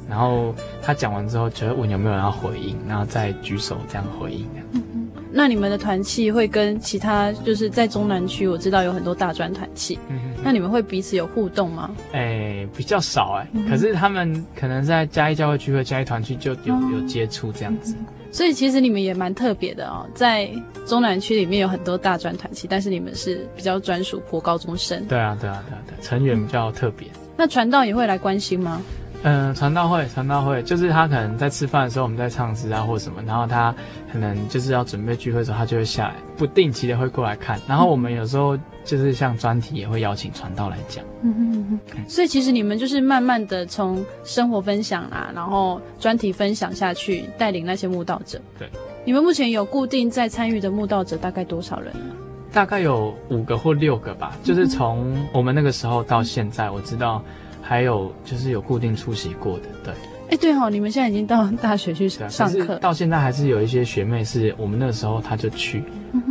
[0.06, 5.03] 然后他讲完之后，就会问有没有人要回应，然后再举手这样回应这样。
[5.36, 11.90] 那你们的团契会跟其他就是在中南区，我知道有很多大专团契，嗯、哼哼，那你们会彼此有互动吗？
[12.12, 17.96] 哎、欸，比较少哎、欸，嗯、可是他们可能在嘉义教会聚会、嘉义团契就有、哦、有接触这样子。
[18.30, 20.48] 所以其实你们也蛮特别的哦，在
[20.86, 25.04] 中南区里面有很多大专团契，但是你们是比较专属国高中生。
[25.06, 27.08] 对啊，对啊，对啊，对，成员比较特别。
[27.36, 28.80] 那传道也会来关心吗？
[29.26, 33.74] 嗯，传道会，传道会，就是他可能在吃饭的时候，我们在唱诗啊，或什么，然后他
[34.12, 37.58] 可能就是要准备聚会的时候，他就会下来，不定期的会过来看。
[37.66, 38.54] 然后我们有时候
[38.84, 41.02] 就是像专题也会邀请传道来讲。
[41.22, 42.04] 嗯嗯嗯。
[42.06, 48.38] 所以其实你们就是慢慢的从生活分享啊，然后专题分享下去，带领那些慕道者。
[48.58, 48.68] 对。
[49.06, 52.14] 你们目前有固定在参与的慕道者大概多少人呢？
[52.52, 57.24] 大概有五个或六个吧，就是从我们那个时候到现在，我知道。
[57.66, 59.94] 还有就是有固定出席过的，对。
[60.26, 65.82] 哎、欸，对哦，你们现在已经到大学去上课，到现在还是有一些学妹是我们那个时候她就去，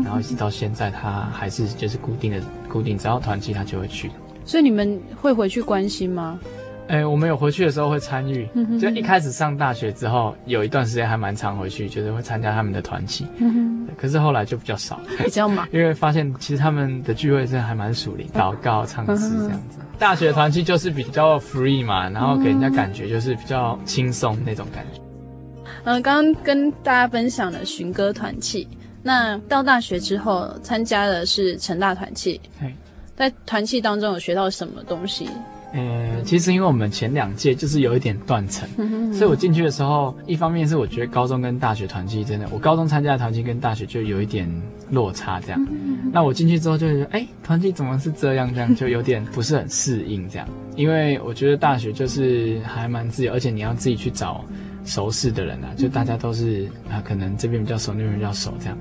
[0.04, 4.10] 然后一直到现在她还是就是固定的固定，只要团契她就会去。
[4.46, 6.40] 所以你们会回去关心吗？
[6.90, 8.48] 哎、欸，我们有回去的时候会参与，
[8.80, 13.26] 就一开始上大学之后有一段时间还蛮常回去，就是会参加他们的团契。
[13.38, 19.80] 嗯，可是后来就比较少，比较忙， 因为发现其实他们的聚会真的还蛮属灵，祷告、唱诗这样子。
[19.98, 25.00] 大学团契就是比较 free 嘛，然后给人家感觉就是比较轻松那种感觉。
[25.86, 28.68] 嗯，刚刚跟大家分享了寻歌团契，
[29.02, 32.42] 那到大学之后参加的是成大团契。
[32.60, 32.76] 对，
[33.16, 35.30] 在团契当中有学到什么东西？
[35.74, 38.70] 呃，其实因为我们前两届就是有一点断层，
[39.12, 44.48] 所以我进去的时候，一方面是我觉得高中跟大学团契真的，我高中参加的团契跟大学就有一点
[44.92, 45.68] 落差这样。
[46.12, 48.54] 那我进去之后就觉得，哎，团契怎么是这样？
[48.54, 50.48] 这样就有点不是很适应这样。
[50.76, 54.46] 因为我觉得大学就是还蛮自由，而且你要自己去找
[54.86, 58.78] 熟识的人啊，就大家都是啊，可能这边比较熟，那边比较熟这样。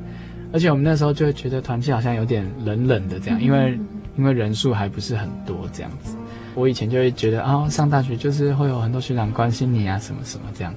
[0.53, 3.79] 而且我们那时候就会觉得团契好像有点冷冷的这样，因为
[4.19, 6.15] 因为人数还不是很多这样子。
[6.55, 10.75] 我以前就会觉得啊、哦，上大学就是会有很多学长关心你啊，什么什么这样，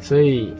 [0.00, 0.52] 所以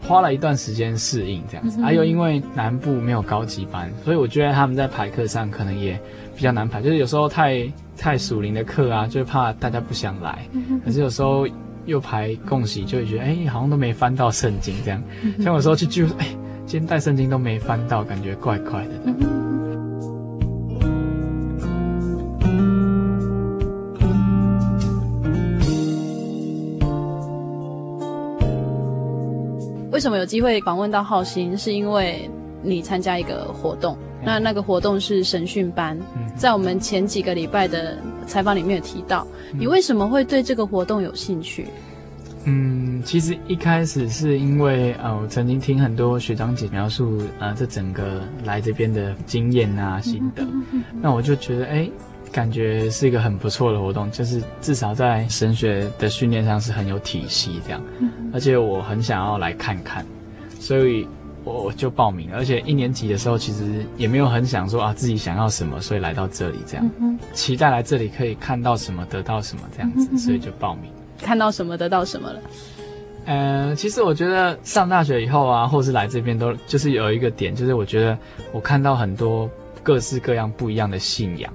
[0.00, 1.80] 花了一段时间适应这样子。
[1.82, 5.98] 还有因为南部没有高级班，所以我觉得他们在排课上可能也
[6.34, 10.38] 比较难排，就是有时候太太属灵的课啊，就怕大家不想来。
[10.84, 11.46] 可是有时候
[11.86, 15.02] 又排共习，就会觉得哎，好像都没翻到圣经这样。
[15.38, 16.26] 像有时候去聚会，哎，
[16.66, 18.90] 今天带圣经都没翻到，感觉怪怪的。
[30.00, 31.54] 为什么有机会访问到浩兴？
[31.58, 32.26] 是因为
[32.62, 35.94] 你参加一个活动，那那个活动是神训班，
[36.34, 41.66] 在我们前几个礼拜的采访里面有提到，你为什么会对这个活动有兴趣？
[42.44, 50.42] 嗯，其实一开始是因为呃，我曾经听很多学长姐描述呃，这整个来这边的经验啊、心得，
[51.02, 51.90] 那我就觉得哎。
[52.32, 57.82] 感觉是一个很不错的活动，就是至少在神学的训练上是很有体系这样，
[58.32, 60.04] 而且我很想要来看看，
[60.58, 61.06] 所以
[61.44, 62.30] 我就报名。
[62.34, 66.90] 而且一年级的时候其实也没有很想说啊自己想要什么，所以来到这里这样，
[67.32, 70.90] 期待来这里可以看到什么，得到什么这样子，所以就报名。
[71.18, 72.40] 看到什么，得到什么了？
[73.26, 78.16] 呃，其实我觉得上大学以后啊，或是来这边都就是有一个点，就是我觉得
[78.52, 79.48] 我看到很多
[79.82, 81.52] 各式各样不一样的信仰。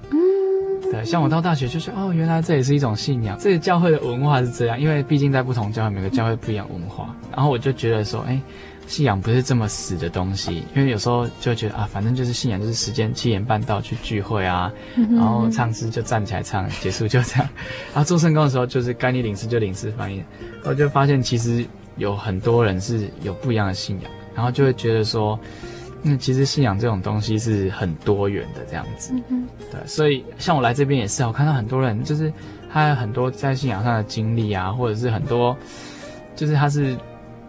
[0.95, 7.13] 对，像我到大学就是哦，原来这也是一种信仰，这个教会的文化是这样，因为毕竟在不同教会，每个教会不一样文化。
[7.35, 8.39] 然后我就觉得说，哎，
[8.87, 14.71] 信仰不是这么死的东西，因为有时候就会觉得啊，反正就是信仰，就是时间七点半到去聚会啊，
[15.11, 17.49] 然后唱诗就站起来唱，结束就这样。
[17.93, 20.23] 然后做圣工的时候，就是该你领诗就领诗翻译。
[20.63, 21.65] 我就发现其实
[21.97, 25.37] 有很多人是有不一样的信仰，然后就会觉得说。
[26.07, 32.31] 嗯，其实信仰这种东西是很多元的，这样子，嗯、对，所以像我来这边也是，我看到很多人，就是
[32.71, 35.57] 他有很多在信仰上的经历啊，或者是很多，
[36.35, 36.95] 就是他是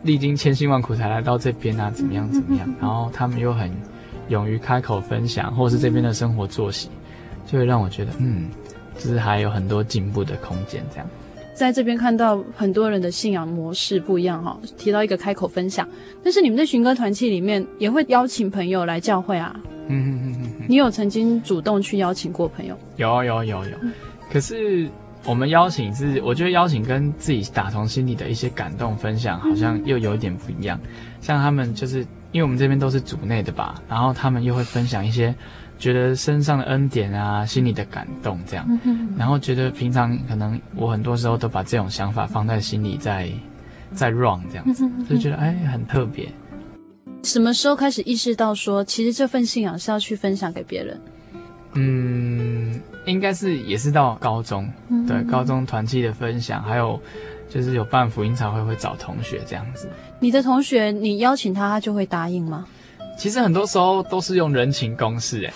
[0.02, 3.70] 历经千辛万苦才来到这边啊，怎么样怎么样，然后他们又很
[4.28, 6.88] 勇于开口分享，或者是这边的生活作息，
[7.46, 8.48] 就会让我觉得，嗯，
[8.96, 11.06] 就是还有很多进步的空间，这样。
[11.56, 15.88] 在这边看到很多人的信仰模式不一样哈，提到一个开口分享，
[16.22, 19.58] 但是你们在寻歌团契里面也会邀请朋友来教会啊？
[19.88, 20.66] 嗯嗯嗯嗯。
[20.68, 22.78] 你有曾经主动去邀请过朋友？
[22.96, 23.76] 有有有有，
[24.30, 24.86] 可是
[25.24, 30.78] 我们邀请是，我觉得邀请跟自己打从心里的一些感动分享，好像又有一点不一样。
[31.22, 32.00] 像他们就是
[32.32, 35.34] 因为我们这边都是组内的吧，然后他们又会分享一些
[35.78, 38.66] 觉得身上的恩典啊，心里的感动这样，
[39.16, 43.28] 然后觉得平常可能我很多时候都把这种想法放在心里在，
[43.92, 46.28] 在在 run 这样子，就觉得哎很特别。
[47.22, 51.00] 什么时候开始意识到说，其实这份信仰是要去分享给别人？
[51.74, 54.70] 嗯，应该是也是到高中，
[55.06, 56.98] 对，高中团契的分享，还有
[57.50, 59.88] 就是有办福音茶会会找同学这样子。
[60.20, 62.64] 你的同学，你邀请他，他就会答应吗？
[63.16, 65.52] 其实很多时候都是用人情公式，哎，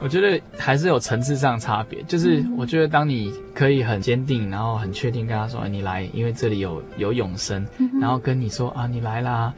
[0.00, 2.02] 我觉得还是有层次上差别。
[2.04, 7.66] 就是我觉得当你可以很坚定，然后很确定跟他说你来，因为这里有有永生，
[8.00, 9.52] 然后跟你说啊你来啦。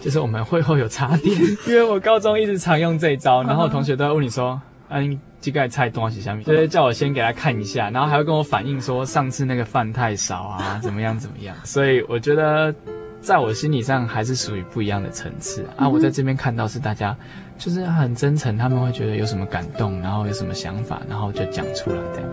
[0.00, 1.36] 就是我们会后有茶点，
[1.66, 12.72] 因为我高中一直常用这一招， 然后同学都会问你说：“啊，你这个菜东西下面，就是叫我先给他看一下，然后还会跟我反映说上次那个饭太少啊，怎么样怎么样。”所以我觉得，
[13.20, 15.88] 在我心理上还是属于不一样的层次啊。
[15.88, 17.14] 我在这边看到是大家
[17.58, 22.28] 就是很真诚，他们会觉得有什么感动，然后有什么想法，然后就讲出来这样。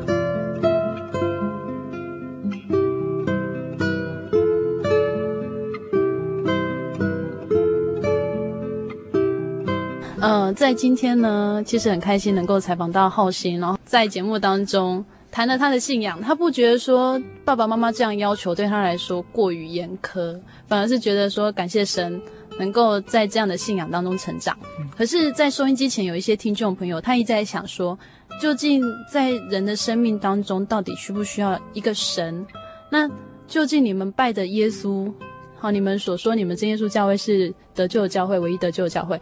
[10.21, 15.05] 呃，在今天呢，其实很开心能够采访到浩鑫，然后在节目当中
[15.36, 16.21] 谈了他的信仰。
[16.21, 22.21] 他不觉得说爸爸妈妈这样要求对他来说过于严苛，反而是觉得说感谢神
[22.57, 24.57] 能够在这样的信仰当中成长。
[24.95, 27.99] 可是，在收音机前有一些听众朋友，他一直在想说，
[28.41, 28.81] 究竟
[29.11, 32.47] 在人的生命当中，到底需不需要一个神？
[32.89, 33.05] 那
[33.45, 35.11] 究竟你们拜的耶稣，
[35.57, 39.19] 好，你们所说你们真耶稣教会是得救的教会，唯一得救的教会。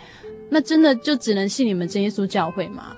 [0.51, 2.95] 那真的就只能信你们真耶稣教会吗？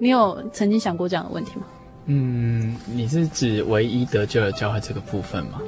[0.00, 1.66] 你有曾经想过这样的问题吗？
[2.06, 5.60] 嗯，你是指唯一得救的教会这个部分吗？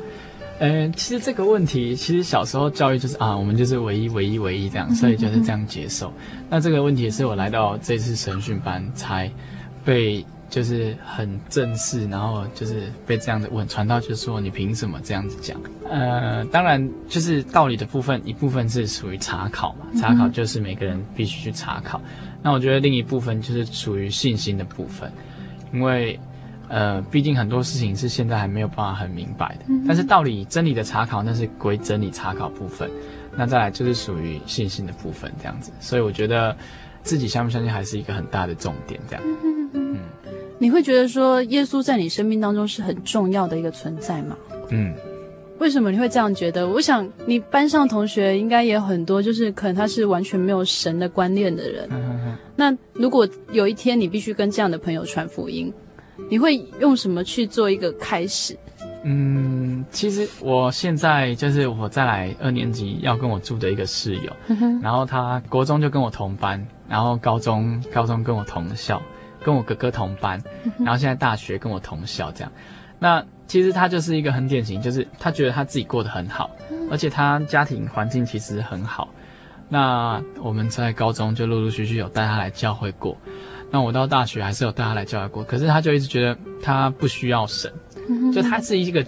[0.59, 6.12] 嗯，其实这个问题，其实小时候教育就是啊，我们就是唯一、唯一、唯一这样，所以就是这样接受。
[6.49, 9.30] 那这个问题是我来到这次神训班才
[9.85, 10.24] 被。
[10.51, 15.61] 就是很正式，然后就是被这样子问传到，就是说你凭什么这样子讲？
[15.91, 22.01] 呃，当然就是道理的部分，一部分是属于查考嘛，查考就是每个人必须去查考。
[22.41, 25.11] 那我觉得另一部分就是属于信心的部分，
[25.74, 26.18] 因为
[26.68, 29.66] 呃，毕竟很多事情是现在还没有办法很明白的。
[29.86, 32.90] 但是道理真理的查考，那是归真理查考部分。
[33.36, 35.72] 那再来就是属于信心的部分，这样子。
[35.80, 36.56] 所以我觉得
[37.02, 39.22] 自己相不相信还是一个很大的重点，这样。
[39.74, 39.98] 嗯。
[40.56, 44.36] 你会觉得说耶稣在你生命当中是很重要的一个存在吗？
[44.70, 44.94] 嗯，
[45.59, 46.68] 为什么你会这样觉得？
[46.68, 51.88] 我想你班上同学应该也有很多，就是可能他是完全没有神的观念的人。
[52.57, 55.72] 那如果有一天你必须跟这样的朋友传福音，
[56.28, 58.57] 你会用什么去做一个开始？
[59.05, 64.32] 嗯，其实我现在就是我再来二年级要跟我住的一个室友，
[64.82, 69.00] 然后他国中就跟我同班，然后高中高中跟我同校。
[69.44, 70.42] 跟我哥哥同班，
[70.78, 72.50] 然后现在大学跟我同校，这样。
[72.98, 76.51] 那其实他就是一个很典型，就是他觉得他自己过得很好，
[76.90, 79.09] 而且他家庭环境其实很好。
[79.68, 83.16] 那我们在高中就陆陆续续有带他来教会过，
[83.70, 85.45] 那我到大学还是有带他来教会过。
[85.45, 87.72] 可是他就一直觉得他不需要神，
[88.32, 89.05] 就他是一个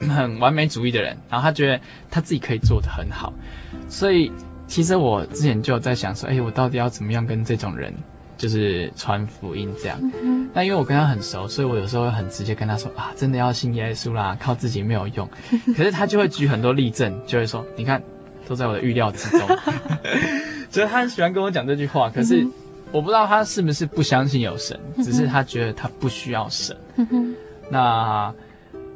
[0.00, 1.80] 很完美主义的人，然后他觉得
[2.10, 3.32] 他自己可以做得很好。
[3.88, 4.30] 所以
[4.66, 7.94] 其实我之前就有在想说，哎，我到底要怎么样跟这种人？
[8.36, 9.98] 就是传福音这样，
[10.52, 15.28] 那因为我跟他很熟，所以我有时候会很直接跟他说啊，真的要信耶稣啦，靠自己没有用。
[15.76, 18.02] 可是他就会举很多例证，就会说，你看，
[18.48, 19.40] 都在我的预料之中。
[20.70, 22.46] 所以他很喜欢跟我讲这句话，可是
[22.90, 26.76] 我不知道他是不是不相信有神，只是他觉得他不需要神。
[27.70, 28.32] 那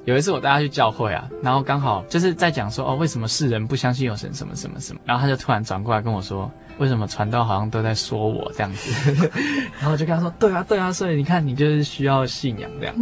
[0.05, 6.51] 有一次我带他去教会啊，然后刚好就是在讲说哦，为什么世人不相信有神，什么什么什么，然后他就突然转过来跟我说。
[6.79, 9.29] 为什么传道好像都在说我这样子？
[9.79, 12.95] 然后我就跟他说：“对啊，对啊，所以你看，你就是需要信仰这样。”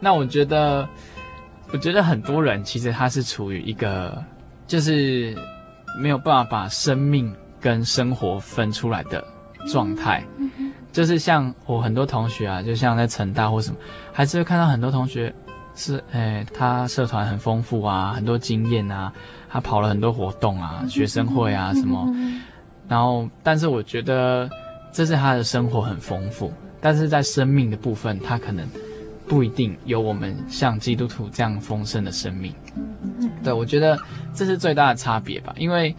[0.00, 0.88] 那我觉得，
[1.72, 4.22] 我觉得很多人其实他是处于一个
[4.66, 5.36] 就是
[6.00, 9.24] 没有办法把生命跟生活分出来的
[9.66, 10.24] 状态。
[10.92, 13.76] 就是像我很多同学啊，就像在成大或什么，
[14.12, 15.32] 还是会看到很多同学
[15.74, 19.12] 是，诶，他社团很丰富啊，很多经验啊，
[19.50, 22.08] 他跑了很多活动啊，学生会啊什么。
[22.88, 24.48] 然后，但是我觉得
[24.90, 28.66] 这是他的生活很丰富，但是在生命的部分，他可能
[29.26, 32.54] 不一定有我们像基督徒这样丰盛的生命。
[33.44, 33.98] 对，我觉得
[34.32, 35.54] 这是最大的差别吧。
[35.58, 35.94] 因为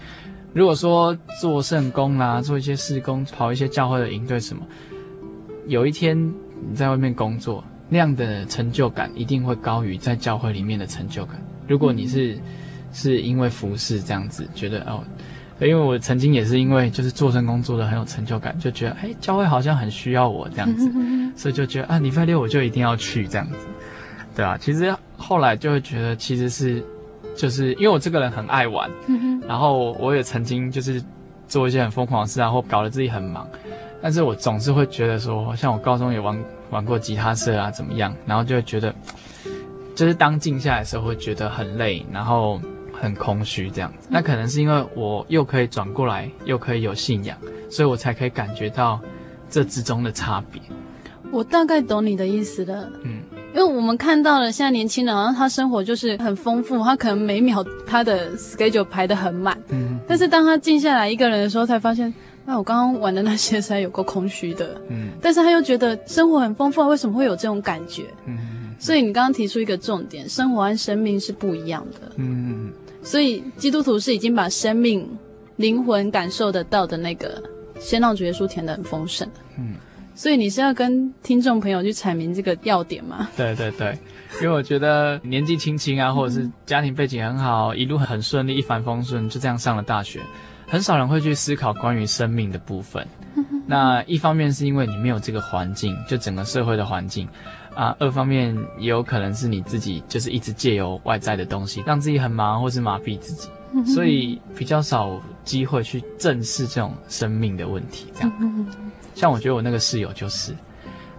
[0.52, 4.66] 如果说做圣工啦，做一些事工，跑一些教会的营队什么，
[5.68, 6.18] 有一天
[6.68, 11.40] 你在外面工作，那样的成就感一定会高于在教会里面的成就感。
[11.68, 12.40] 如果你是
[12.92, 15.04] 是因为服侍这样子觉得哦，
[15.68, 20.92] 因为我曾经也是因为就是做圣工做的很有成就感，就觉得哎，教会好像很需要我这样子，
[21.36, 23.56] 所以就觉得啊，礼拜六我就一定要去这样子，
[24.36, 26.84] 对啊，其实后来就会觉得其实是。
[27.38, 31.02] 就是因为我这个人很爱玩，嗯、然后我也曾经就是
[31.48, 33.48] 做一些很疯狂的事啊，或搞得自己很忙，
[34.02, 36.38] 但是我总是会觉得说，像我高中也玩
[36.70, 38.94] 玩过吉他社啊，怎么样，然后就会觉得，
[39.96, 42.60] 就是当静下来的时候会觉得很累，然后
[43.00, 44.08] 很空虚这样子。
[44.10, 47.38] 那可能是因为我又可以转过来，又可以有信仰，
[47.70, 49.00] 所以我才可以感觉到
[49.50, 50.62] 这之中的差别。
[51.32, 53.22] 我大概懂你的意思了，嗯。
[53.52, 59.58] 因为我们看到了现在年轻人，好像他生活就是很丰富，他可能每秒他的 schedule 排得很满。
[59.70, 60.00] 嗯。
[60.08, 62.14] 但是当他静下来一个人的时候，才发现，
[62.46, 64.80] 那、啊、我刚刚玩的那些实在有够空虚的。
[64.90, 65.10] 嗯。
[65.20, 68.04] 但是他又觉得生活很丰富啊，为什么会有这种感觉？
[68.26, 68.76] 嗯。
[68.78, 72.12] 所以你刚刚提出一个重点，生活和生命是不一样的。
[72.18, 72.72] 嗯。
[73.10, 75.04] 所以基督徒是已经把生命、
[75.56, 77.42] 灵魂感受得到的那个，
[77.80, 79.28] 先让主耶稣填得很丰盛。
[79.58, 79.74] 嗯。
[80.14, 83.28] 所以你是要跟听众朋友去阐明这个要点吗？
[83.36, 83.98] 对对对，
[84.44, 90.20] 因为我觉得年纪轻轻啊，或者是家庭背景很好，一路很顺利，一帆风顺，就这样上了大学，
[90.68, 93.08] 很少人会去思考关于生命的部分。
[93.66, 97.28] 那一方面是因为你没有这个环境，就整个社会的环境
[97.80, 103.48] 啊；二方面也有可能是你自己就是一直借由外在的东西，让自己很忙，或是麻痹自己，
[103.86, 108.68] 所以比较少机会去正视这种生命的问题，这样。
[109.16, 110.54] 像我觉得我那个室友就是，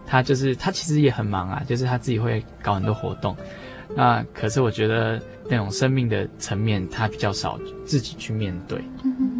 [0.06, 3.34] 他就是他其实也很忙啊，就是他自己会搞很多活动，
[3.96, 9.39] 那可是我觉得那种生命的层面他比较少自己去面对，嗯，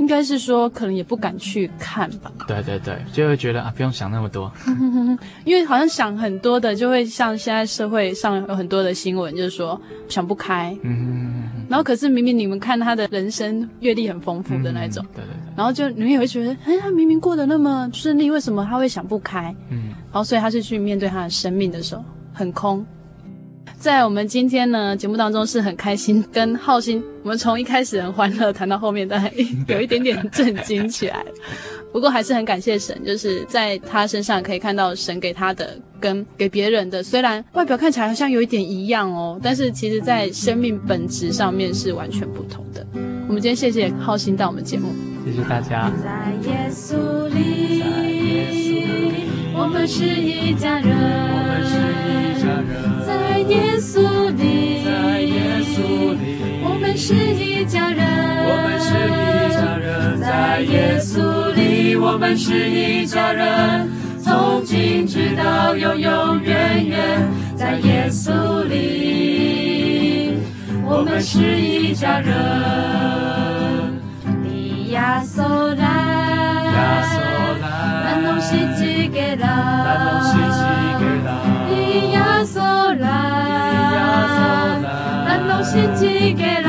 [0.00, 2.32] 应该是说可能也不敢去看吧。
[2.48, 4.50] 对对对，就会觉得啊不用想那么多，
[5.44, 9.78] 因为好像想很多的就会像现在社会上有很多的新闻，就是说
[10.08, 15.34] 想不开，嗯，然后可是明明你们看他的人生阅历很丰富的那种，对对。
[15.54, 19.54] 然后就你们也会觉得，哎，他明明过得那么顺利，为什么他会想不开？
[19.68, 22.84] 嗯，然后所以他是去面对他的生命的时候很空。
[23.80, 29.24] 在我们今天呢节目当中是很开心，跟浩鑫，我们从一开始很欢乐谈到后面，但
[29.68, 31.24] 有一点点震惊起来。
[31.90, 42.86] 不过还是很感谢神，就是在他身上可以看到神给他的跟给别人的，虽然外表看起来好像有一点一样哦，但是其实在生命本质上面是完全不同的。
[43.28, 44.90] 我们今天谢谢浩鑫到我们节目。
[45.24, 45.90] 谢谢大家。
[46.04, 47.82] 在耶稣里，
[49.54, 52.89] 我们是一家人。
[53.20, 54.00] 在耶稣
[54.36, 54.80] 里，
[56.62, 58.00] 我们是一家人。
[60.20, 63.88] 在耶稣里，我们是一家人。
[64.22, 70.34] 从今直到永永远远，在耶稣里，
[70.84, 72.34] 我们是一家人。
[74.90, 75.42] 亚索
[75.74, 75.86] 兰，
[78.04, 79.46] 兰东西吉给拉，
[85.26, 86.68] 兰东西吉给拉，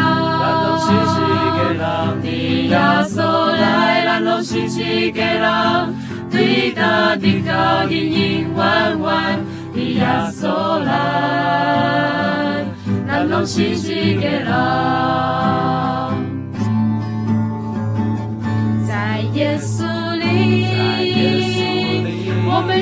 [2.24, 5.88] 伊亚索兰，兰东西吉给拉，
[6.30, 9.39] 对大地高，阴阴弯弯，
[9.74, 12.66] 伊亚索兰，
[13.08, 13.45] 兰东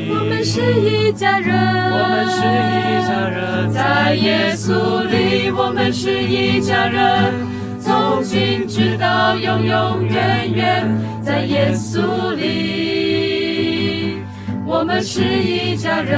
[0.09, 1.53] 我们是一家人。
[1.53, 2.43] 在耶稣里，我们是
[2.73, 3.73] 一家人。
[3.73, 7.35] 在耶稣里，我们是一家人。
[7.81, 10.89] 从今直到永永远远，
[11.23, 14.23] 在耶稣里，
[14.65, 16.17] 我们是一家人。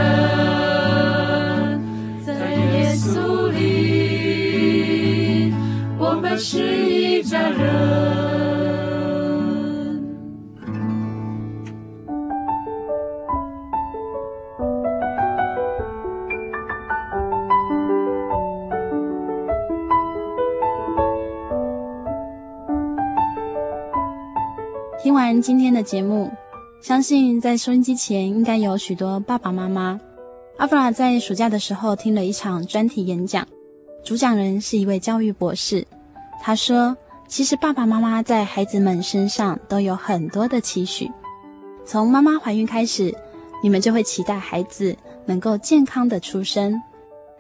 [2.25, 3.58] 在耶稣里，我
[6.29, 7.59] 们是一家人。
[25.01, 26.31] 听完今天的节目，
[26.83, 29.99] 相信在收音机前应该有许多爸爸妈妈。
[30.59, 33.47] 阿弗拉在暑假的时候听了一场专题演讲，
[34.05, 35.87] 主讲人是一位教育博士。
[36.41, 36.97] 他说
[37.29, 41.11] ：“其实爸爸妈妈在孩子们身上都有很多的期许。
[41.85, 43.15] 从妈妈怀孕开始，
[43.63, 46.81] 你们就会期待孩子能够健康的出生。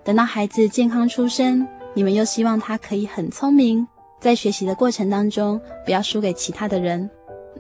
[0.05, 3.86] 等到孩子健康出生，你们又希望他可以很聪明，
[4.20, 7.09] 在学习的过程当中不要输给其他的人。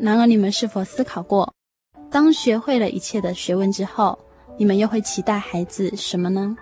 [0.00, 1.52] 然而，你们是否思考过，
[2.10, 4.18] 当学会了一切的学问之后，
[4.56, 6.56] 你们又会期待孩子什么呢？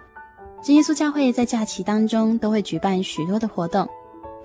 [0.62, 3.88] 真耶稣教会在假期当中都会举办许多的活动，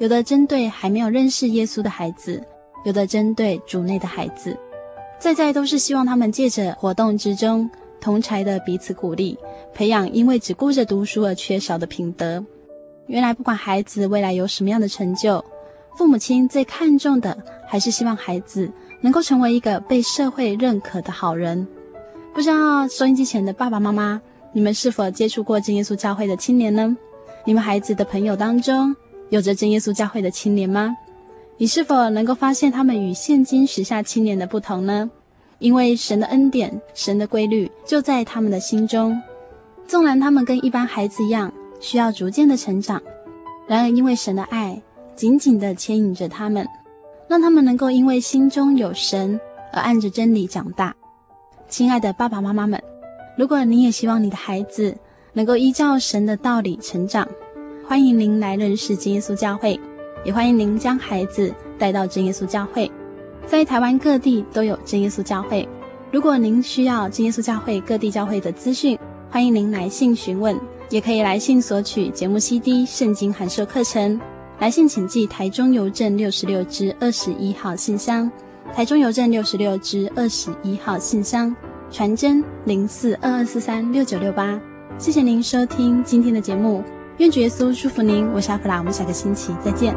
[0.01, 2.43] 有的针对还没有认识耶稣的孩子，
[2.85, 4.57] 有的针对主内的孩子，
[5.19, 9.37] 在在都是希望他们借着活动之中，同侪的彼此鼓励，
[9.75, 12.43] 培养因为只顾着读书而缺少的品德。
[13.05, 15.45] 原来不管孩子未来有什么样的成就，
[15.95, 17.37] 父母亲最看重的
[17.67, 18.67] 还是希望孩子
[19.01, 21.67] 能够成为一个被社会认可的好人。
[22.33, 24.19] 不知道收音机前的爸爸妈妈。
[24.51, 26.97] 你们是否接触过真耶稣教会的青年呢？
[27.45, 28.93] 你们孩子的朋友当中
[29.31, 30.93] 有着真耶稣教会的青年吗？
[31.55, 35.09] 你是否能够发现他们与现今时下青年的不同呢？
[35.59, 39.17] 因为神的恩典、神的规律就在他们的心中。
[39.87, 43.01] 纵然他们跟一般孩子一样，需要逐渐的成长，
[43.67, 44.81] 然而因为神的爱
[45.15, 46.67] 紧紧地牵引着他们，
[47.29, 49.39] 让他们能够因为心中有神
[49.71, 50.93] 而按着真理长大。
[51.69, 52.83] 亲爱的爸爸妈妈们。
[53.37, 54.93] 如果你也希望你的孩子
[55.31, 57.25] 能够依照神的道理成长，
[57.91, 59.77] 欢迎您来认识真耶稣教会，
[60.23, 62.89] 也欢迎您将孩子带到真耶稣教会。
[63.45, 65.67] 在台湾各地都有真耶稣教会。
[66.09, 68.97] 如果您需要真耶稣教会各地教会的资讯，
[69.29, 70.57] 欢迎您来信询问，
[70.89, 74.17] 也可以来信索取节目 CD、圣经函授课程。
[74.57, 78.31] 来信请寄台中邮政六十六支二十一号信箱，
[78.73, 81.53] 台中邮政六十六支二十一号信箱。
[81.89, 84.57] 传真零四二二四三六九六八，
[84.97, 86.81] 谢谢您收听今天的节目，
[87.21, 89.95] 愿主耶稣祝福您，我是阿弗拉，我们下个星期再见。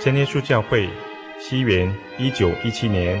[0.00, 0.88] 真耶稣教会，
[1.38, 3.20] 西元一九一七年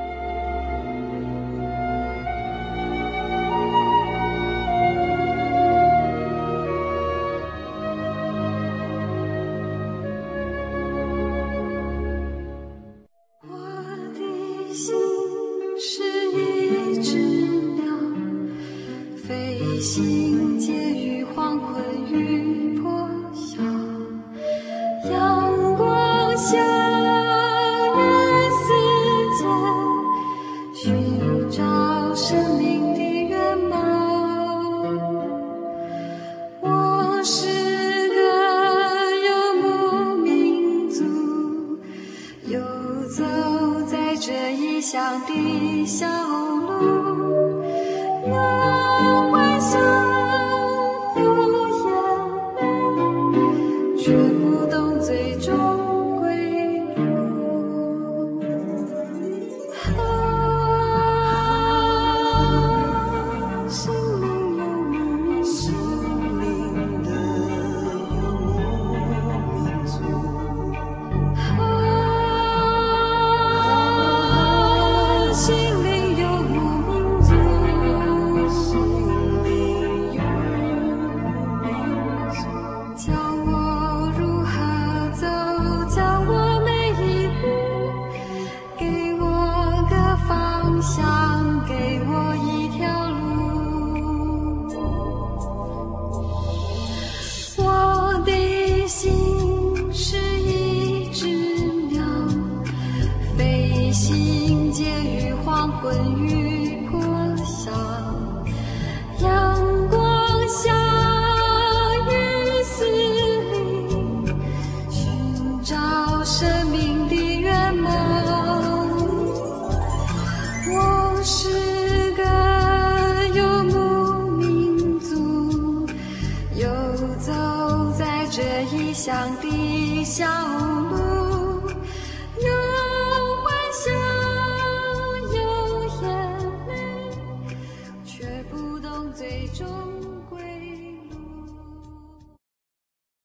[37.23, 37.50] 是